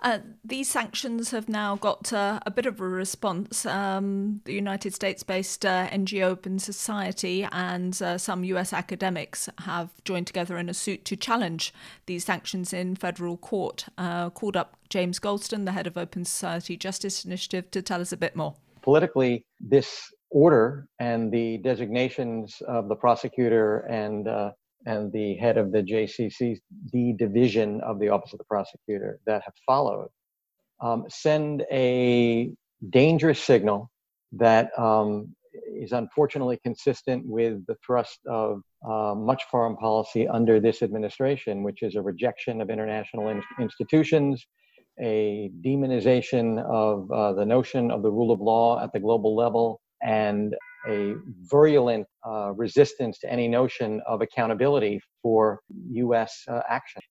[0.00, 3.64] Uh, these sanctions have now got uh, a bit of a response.
[3.64, 9.90] Um, the United States based uh, NGO Open Society and uh, some US academics have
[10.04, 11.72] joined together in a suit to challenge
[12.06, 13.86] these sanctions in federal court.
[13.96, 18.12] Uh, called up James Goldston, the head of Open Society Justice Initiative, to tell us
[18.12, 18.54] a bit more.
[18.82, 24.50] Politically, this order and the designations of the prosecutor and uh,
[24.86, 29.54] and the head of the JCCD division of the Office of the Prosecutor that have
[29.66, 30.08] followed
[30.80, 32.52] um, send a
[32.90, 33.90] dangerous signal
[34.32, 35.34] that um,
[35.74, 41.82] is unfortunately consistent with the thrust of uh, much foreign policy under this administration, which
[41.82, 44.44] is a rejection of international in- institutions,
[45.00, 49.80] a demonization of uh, the notion of the rule of law at the global level,
[50.02, 50.54] and
[50.86, 55.60] a virulent uh, resistance to any notion of accountability for
[55.90, 56.42] U.S.
[56.48, 57.02] Uh, action.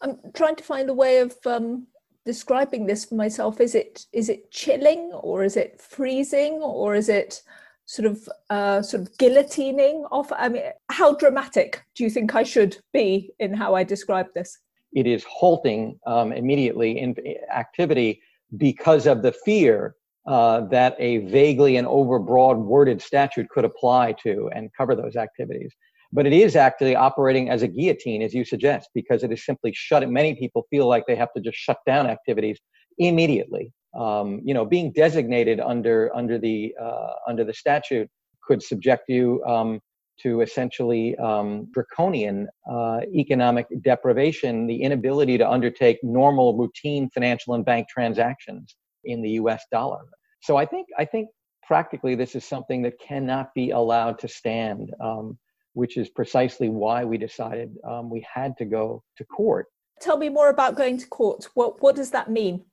[0.00, 1.86] I'm trying to find a way of um,
[2.24, 3.60] describing this for myself.
[3.60, 7.42] Is it is it chilling, or is it freezing, or is it
[7.84, 10.30] sort of uh, sort of guillotining off?
[10.32, 14.58] I mean, how dramatic do you think I should be in how I describe this?
[14.92, 17.14] It is halting um, immediately in
[17.54, 18.22] activity
[18.56, 19.94] because of the fear
[20.28, 25.74] uh, that a vaguely and overbroad worded statute could apply to and cover those activities.
[26.12, 29.72] But it is actually operating as a guillotine, as you suggest, because it is simply
[29.74, 30.06] shut.
[30.08, 32.58] Many people feel like they have to just shut down activities
[32.98, 33.72] immediately.
[33.98, 38.08] Um, you know, being designated under under the uh, under the statute
[38.42, 39.80] could subject you um,
[40.22, 47.64] to essentially um, draconian uh, economic deprivation, the inability to undertake normal, routine financial and
[47.64, 49.64] bank transactions in the U.S.
[49.72, 50.04] dollar.
[50.40, 51.28] So I think I think
[51.66, 55.38] practically this is something that cannot be allowed to stand, um,
[55.74, 59.66] which is precisely why we decided um, we had to go to court.
[60.00, 61.48] Tell me more about going to court.
[61.54, 62.64] What what does that mean?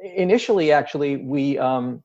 [0.00, 2.02] Initially, actually, we um,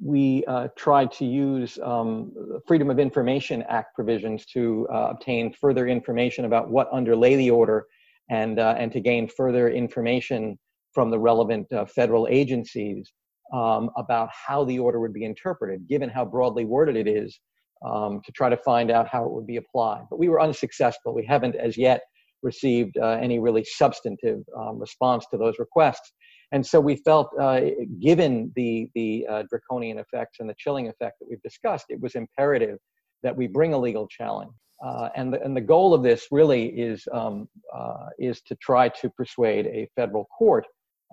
[0.00, 2.32] we uh, tried to use um,
[2.66, 7.86] Freedom of Information Act provisions to uh, obtain further information about what underlay the order
[8.30, 10.58] and uh, and to gain further information
[10.92, 13.12] from the relevant uh, federal agencies
[13.52, 17.38] um, about how the order would be interpreted, given how broadly worded it is,
[17.84, 20.04] um, to try to find out how it would be applied.
[20.10, 21.14] But we were unsuccessful.
[21.14, 22.02] We haven't as yet
[22.42, 26.12] received uh, any really substantive um, response to those requests.
[26.52, 27.60] And so we felt, uh,
[28.00, 32.14] given the, the uh, draconian effects and the chilling effect that we've discussed, it was
[32.14, 32.78] imperative
[33.22, 34.52] that we bring a legal challenge.
[34.84, 38.88] Uh, and, the, and the goal of this really is, um, uh, is to try
[38.88, 40.64] to persuade a federal court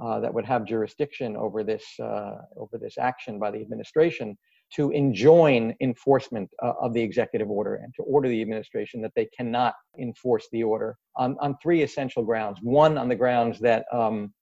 [0.01, 4.37] uh, that would have jurisdiction over this, uh, over this action by the administration
[4.73, 9.27] to enjoin enforcement uh, of the executive order and to order the administration that they
[9.37, 12.59] cannot enforce the order on, on three essential grounds.
[12.61, 14.33] One, on the grounds that um,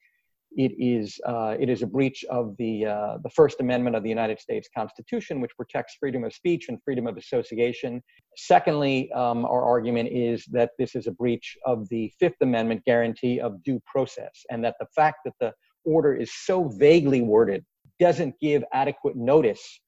[0.56, 4.10] it is uh, it is a breach of the uh, the First Amendment of the
[4.10, 8.02] United States Constitution, which protects freedom of speech and freedom of association.
[8.38, 13.40] Secondly, um, our argument is that this is a breach of the Fifth Amendment guarantee
[13.40, 15.54] of due process, and that the fact that the
[15.86, 17.66] order is so vaguely worded
[18.00, 19.80] doesn't give adequate notice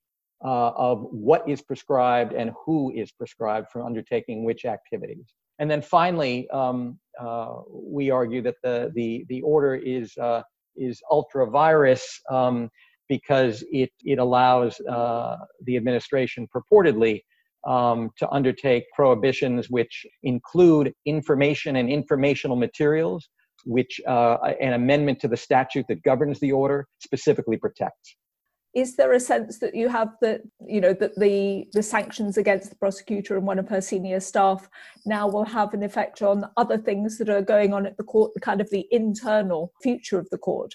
[0.44, 5.34] uh, of what is prescribed and who is prescribed for undertaking which activities.
[5.60, 10.42] And then finally, um, uh, we argue that the the the order is uh,
[10.78, 12.70] is ultra vires um,
[13.08, 17.22] because it, it allows uh, the administration purportedly
[17.68, 23.28] um, to undertake prohibitions which include information and informational materials,
[23.66, 28.16] which uh, an amendment to the statute that governs the order specifically protects
[28.76, 32.70] is there a sense that you have that you know that the the sanctions against
[32.70, 34.70] the prosecutor and one of her senior staff
[35.06, 38.32] now will have an effect on other things that are going on at the court
[38.42, 40.74] kind of the internal future of the court?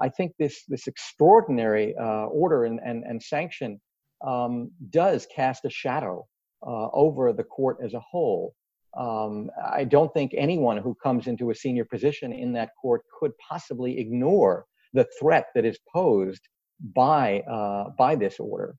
[0.00, 3.80] I think this this extraordinary uh, order and, and, and sanction
[4.24, 6.26] um, does cast a shadow
[6.64, 8.54] uh, over the court as a whole.
[8.94, 13.32] Um, i don't think anyone who comes into a senior position in that court could
[13.38, 16.46] possibly ignore the threat that is posed
[16.82, 18.76] by uh, by this order.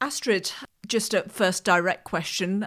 [0.00, 0.52] Astrid,
[0.86, 2.66] just a first direct question: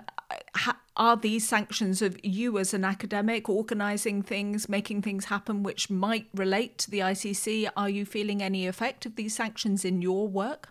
[0.95, 6.27] Are these sanctions of you as an academic organising things, making things happen, which might
[6.33, 7.69] relate to the ICC?
[7.75, 10.69] Are you feeling any effect of these sanctions in your work?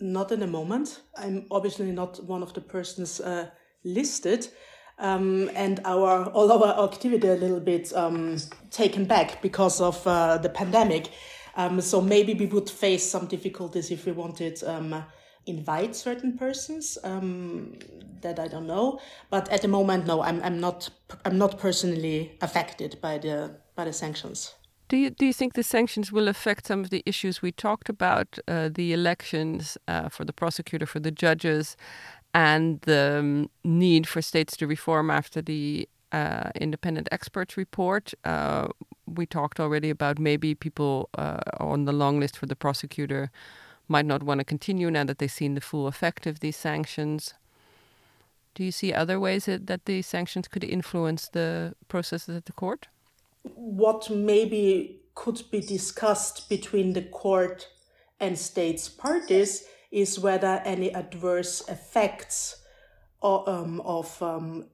[0.00, 1.00] Not in the moment.
[1.16, 3.48] I'm obviously not one of the persons uh,
[3.84, 4.48] listed.
[4.98, 8.36] Um, and our all our activity a little bit um,
[8.70, 11.08] taken back because of uh, the pandemic.
[11.56, 15.04] Um, so maybe we would face some difficulties if we wanted um,
[15.46, 16.98] invite certain persons.
[17.04, 17.78] Um,
[18.22, 19.00] that I don't know,
[19.30, 20.88] but at the moment, no, I'm I'm not
[21.24, 24.54] I'm not personally affected by the by the sanctions.
[24.88, 27.88] Do you do you think the sanctions will affect some of the issues we talked
[27.88, 31.76] about, uh, the elections uh, for the prosecutor, for the judges,
[32.34, 38.14] and the um, need for states to reform after the uh, independent experts report.
[39.12, 43.30] Uh, we talked already about maybe people uh, on the long list for the prosecutor
[43.88, 47.34] might not want to continue now that they've seen the full effect of these sanctions.
[48.54, 52.52] Do you see other ways that, that these sanctions could influence the processes at the
[52.52, 52.88] court?
[53.42, 57.68] What maybe could be discussed between the court
[58.20, 62.62] and states parties is whether any adverse effects
[63.20, 64.66] of, um, of um,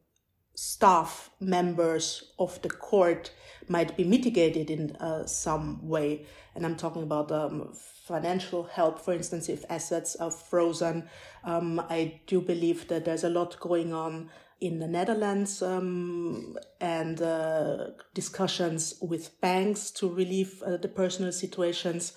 [0.59, 3.30] staff members of the court
[3.68, 6.26] might be mitigated in uh, some way.
[6.56, 11.09] And I'm talking about um, financial help, for instance, if assets are frozen.
[11.44, 14.30] Um, I do believe that there's a lot going on
[14.61, 22.14] in the Netherlands um, and uh, discussions with banks to relieve uh, the personal situations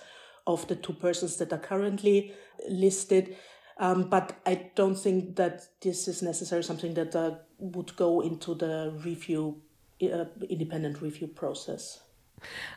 [0.48, 2.34] of the two persons that are currently
[2.68, 3.36] listed.
[3.78, 8.54] Um, but I don't think that this is necessarily something that uh, would go into
[8.54, 9.60] the review,
[10.02, 12.00] uh, independent review process.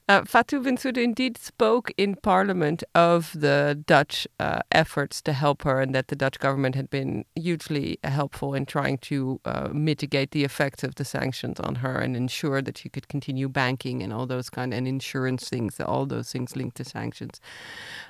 [0.08, 5.82] Uh, Fatou Bensouda indeed spoke in Parliament of the Dutch uh, efforts to help her,
[5.82, 10.44] and that the Dutch government had been hugely helpful in trying to uh, mitigate the
[10.44, 14.26] effects of the sanctions on her and ensure that she could continue banking and all
[14.26, 17.42] those kind and insurance things, all those things linked to sanctions.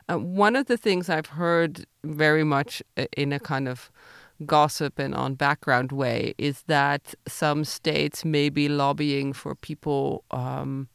[0.10, 3.90] Uh, one of the things I've heard very much uh, in a kind of
[4.46, 10.24] gossip and on background way is that some states may be lobbying for people.
[10.32, 10.90] Um,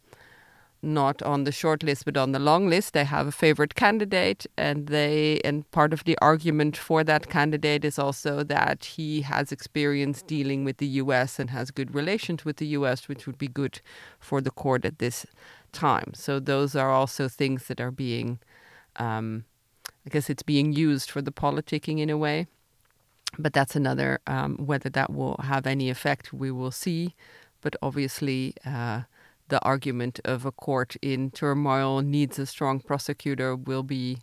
[0.83, 2.93] not on the short list but on the long list.
[2.93, 7.85] They have a favorite candidate and they and part of the argument for that candidate
[7.85, 12.57] is also that he has experience dealing with the US and has good relations with
[12.57, 13.81] the US which would be good
[14.19, 15.27] for the court at this
[15.73, 16.13] time.
[16.15, 18.39] So those are also things that are being
[18.97, 19.45] um,
[20.07, 22.47] I guess it's being used for the politicking in a way.
[23.39, 27.15] But that's another um, whether that will have any effect we will see.
[27.61, 29.03] But obviously uh,
[29.51, 34.19] the argument of a court in turmoil needs a strong prosecutor will be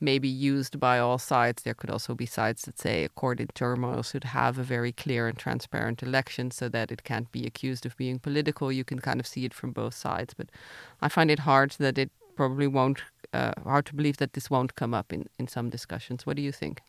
[0.00, 1.62] maybe used by all sides.
[1.62, 4.92] There could also be sides that say a court in turmoil should have a very
[4.92, 8.70] clear and transparent election so that it can't be accused of being political.
[8.70, 10.34] You can kind of see it from both sides.
[10.34, 10.50] But
[11.02, 13.02] I find it hard that it probably won't,
[13.32, 16.24] uh, hard to believe that this won't come up in, in some discussions.
[16.24, 16.80] What do you think?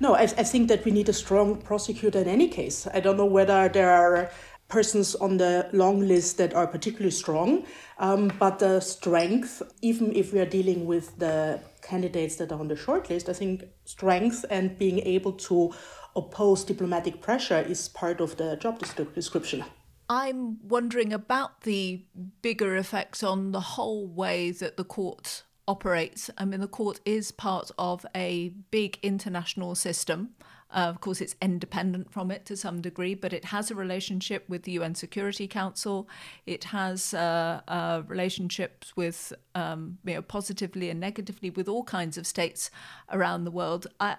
[0.00, 2.86] No, I, I think that we need a strong prosecutor in any case.
[2.92, 4.30] I don't know whether there are
[4.68, 7.64] persons on the long list that are particularly strong,
[7.98, 12.68] um, but the strength, even if we are dealing with the candidates that are on
[12.68, 15.72] the short list, I think strength and being able to
[16.14, 18.78] oppose diplomatic pressure is part of the job
[19.14, 19.64] description.
[20.10, 22.04] I'm wondering about the
[22.42, 26.30] bigger effects on the whole way that the court operates.
[26.38, 30.30] I mean, the court is part of a big international system.
[30.70, 34.44] Uh, of course, it's independent from it to some degree, but it has a relationship
[34.48, 36.08] with the UN Security Council.
[36.44, 42.18] It has uh, uh, relationships with, um, you know, positively and negatively with all kinds
[42.18, 42.70] of states
[43.10, 43.86] around the world.
[43.98, 44.16] I,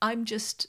[0.00, 0.66] I'm just,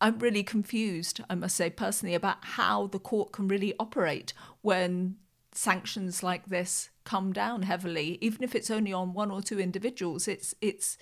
[0.00, 5.16] I'm really confused, I must say personally, about how the court can really operate when
[5.50, 10.28] sanctions like this come down heavily, even if it's only on one or two individuals.
[10.28, 10.98] It's it's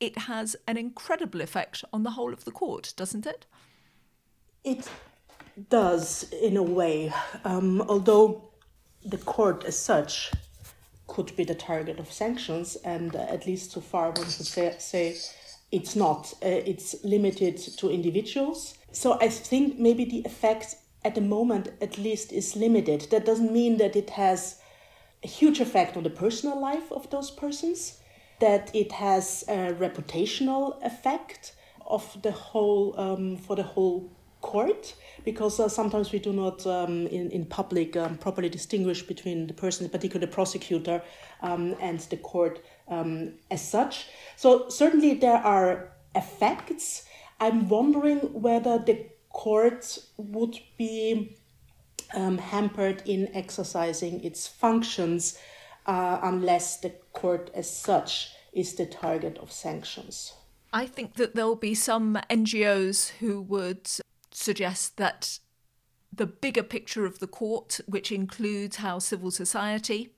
[0.00, 3.46] it has an incredible effect on the whole of the court, doesn't it?
[4.64, 4.88] It
[5.70, 7.12] does, in a way,
[7.44, 8.50] um, although
[9.04, 10.32] the court as such
[11.06, 14.74] could be the target of sanctions, and uh, at least so far one could say,
[14.78, 15.16] say
[15.70, 16.32] it's not.
[16.42, 18.74] Uh, it's limited to individuals.
[18.92, 23.08] So I think maybe the effect at the moment, at least, is limited.
[23.10, 24.60] That doesn't mean that it has
[25.22, 27.98] a huge effect on the personal life of those persons
[28.40, 31.54] that it has a reputational effect
[31.86, 34.10] of the whole um, for the whole
[34.40, 39.46] court because uh, sometimes we do not um, in, in public um, properly distinguish between
[39.46, 41.02] the person, particularly the prosecutor,
[41.40, 44.06] um, and the court um, as such.
[44.36, 47.04] So certainly there are effects.
[47.40, 51.36] I'm wondering whether the court would be
[52.14, 55.38] um, hampered in exercising its functions
[55.86, 60.32] uh, unless the court as such is the target of sanctions.
[60.72, 63.88] I think that there'll be some NGOs who would
[64.32, 65.38] suggest that
[66.12, 70.10] the bigger picture of the court, which includes how civil society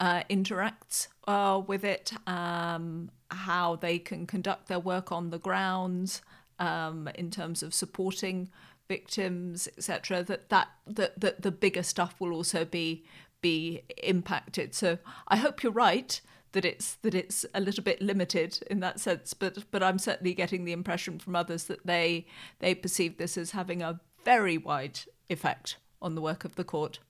[0.00, 6.20] uh, interacts uh, with it, um, how they can conduct their work on the ground
[6.58, 8.48] um, in terms of supporting
[8.88, 10.22] victims, etc.
[10.22, 13.04] That, that that that the bigger stuff will also be
[13.44, 14.74] be impacted.
[14.74, 14.96] So
[15.28, 16.18] I hope you're right
[16.52, 19.34] that it's that it's a little bit limited in that sense.
[19.34, 22.26] But but I'm certainly getting the impression from others that they
[22.60, 27.00] they perceive this as having a very wide effect on the work of the court.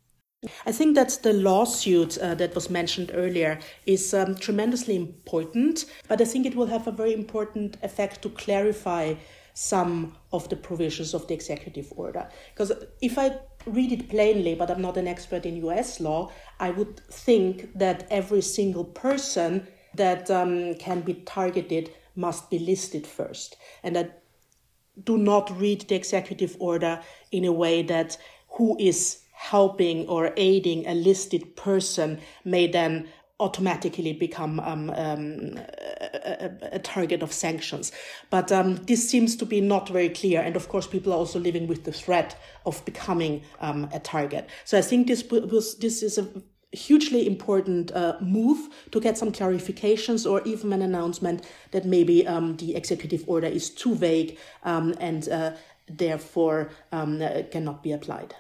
[0.67, 6.21] I think that the lawsuit uh, that was mentioned earlier is um, tremendously important, but
[6.21, 9.15] I think it will have a very important effect to clarify
[9.55, 12.29] some of the provisions of the executive order.
[12.53, 16.71] Because if I read it plainly, but I'm not an expert in US law, I
[16.71, 23.57] would think that every single person that um, can be targeted must be listed first.
[23.83, 24.09] And I
[25.03, 27.01] do not read the executive order
[27.33, 28.17] in a way that
[28.51, 33.09] who is helping or aiding a listed person may then
[33.41, 35.59] automatically become um, um,
[36.01, 37.91] a, a, target of sanctions.
[38.31, 40.41] But um, this seems to be not very clear.
[40.41, 44.49] And of course, people are also living with the threat of becoming um, a target.
[44.65, 45.23] So I think this
[45.75, 46.29] this is a
[46.75, 52.57] hugely important uh, move to get some clarifications or even an announcement that maybe um,
[52.57, 55.53] the executive order is too vague um, and uh,
[55.89, 58.35] therefore uh, cannot be applied.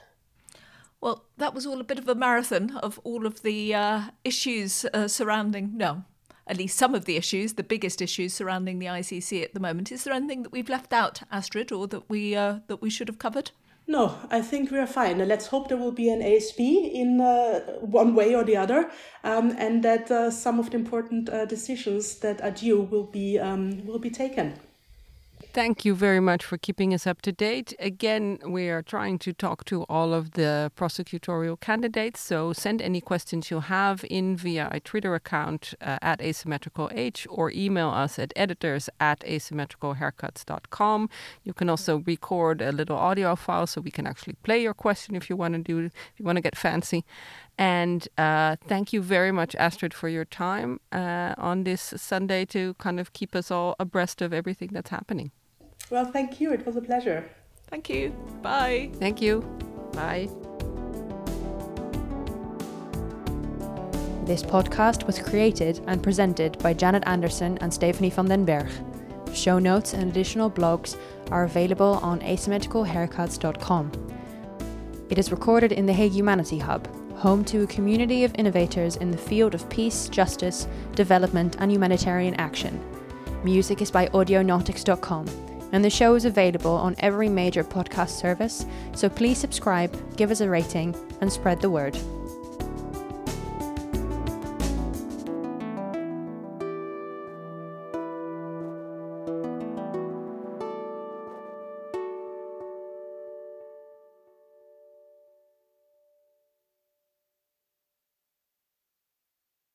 [1.37, 5.09] That was all a bit of a marathon of all of the uh, issues uh,
[5.09, 6.05] surrounding, no,
[6.47, 9.91] at least some of the issues, the biggest issues surrounding the ICC at the moment.
[9.91, 13.09] Is there anything that we've left out, Astrid, or that we uh, that we should
[13.09, 13.51] have covered?
[13.87, 15.18] No, I think we are fine.
[15.18, 18.91] Let's hope there will be an ASP in uh, one way or the other,
[19.24, 23.39] um, and that uh, some of the important uh, decisions that are due will be
[23.39, 24.55] um, will be taken.
[25.55, 27.75] Thank you very much for keeping us up to date.
[27.79, 32.19] Again, we are trying to talk to all of the prosecutorial candidates.
[32.19, 37.53] So send any questions you have in via a Twitter account uh, at asymmetricalh or
[37.53, 41.09] email us at editors at asymmetricalhaircuts.com.
[41.45, 45.15] You can also record a little audio file so we can actually play your question
[45.15, 47.05] if you want to do if you want to get fancy.
[47.57, 52.75] And uh, thank you very much, Astrid, for your time uh, on this Sunday to
[52.75, 55.31] kind of keep us all abreast of everything that's happening.
[55.91, 56.53] Well, thank you.
[56.53, 57.28] It was a pleasure.
[57.68, 58.11] Thank you.
[58.43, 58.91] Bye.
[58.95, 59.41] Thank you.
[59.93, 60.28] Bye.
[64.24, 68.70] This podcast was created and presented by Janet Anderson and Stephanie van den Berg.
[69.35, 70.97] Show notes and additional blogs
[71.30, 73.93] are available on asymmetricalhaircuts.com.
[75.11, 79.11] It is recorded in the Hague Humanity Hub, home to a community of innovators in
[79.11, 82.82] the field of peace, justice, development, and humanitarian action.
[83.45, 85.26] Music is by audionautix.com,
[85.75, 88.64] and the show is available on every major podcast service,
[88.95, 91.99] so please subscribe, give us a rating, and spread the word.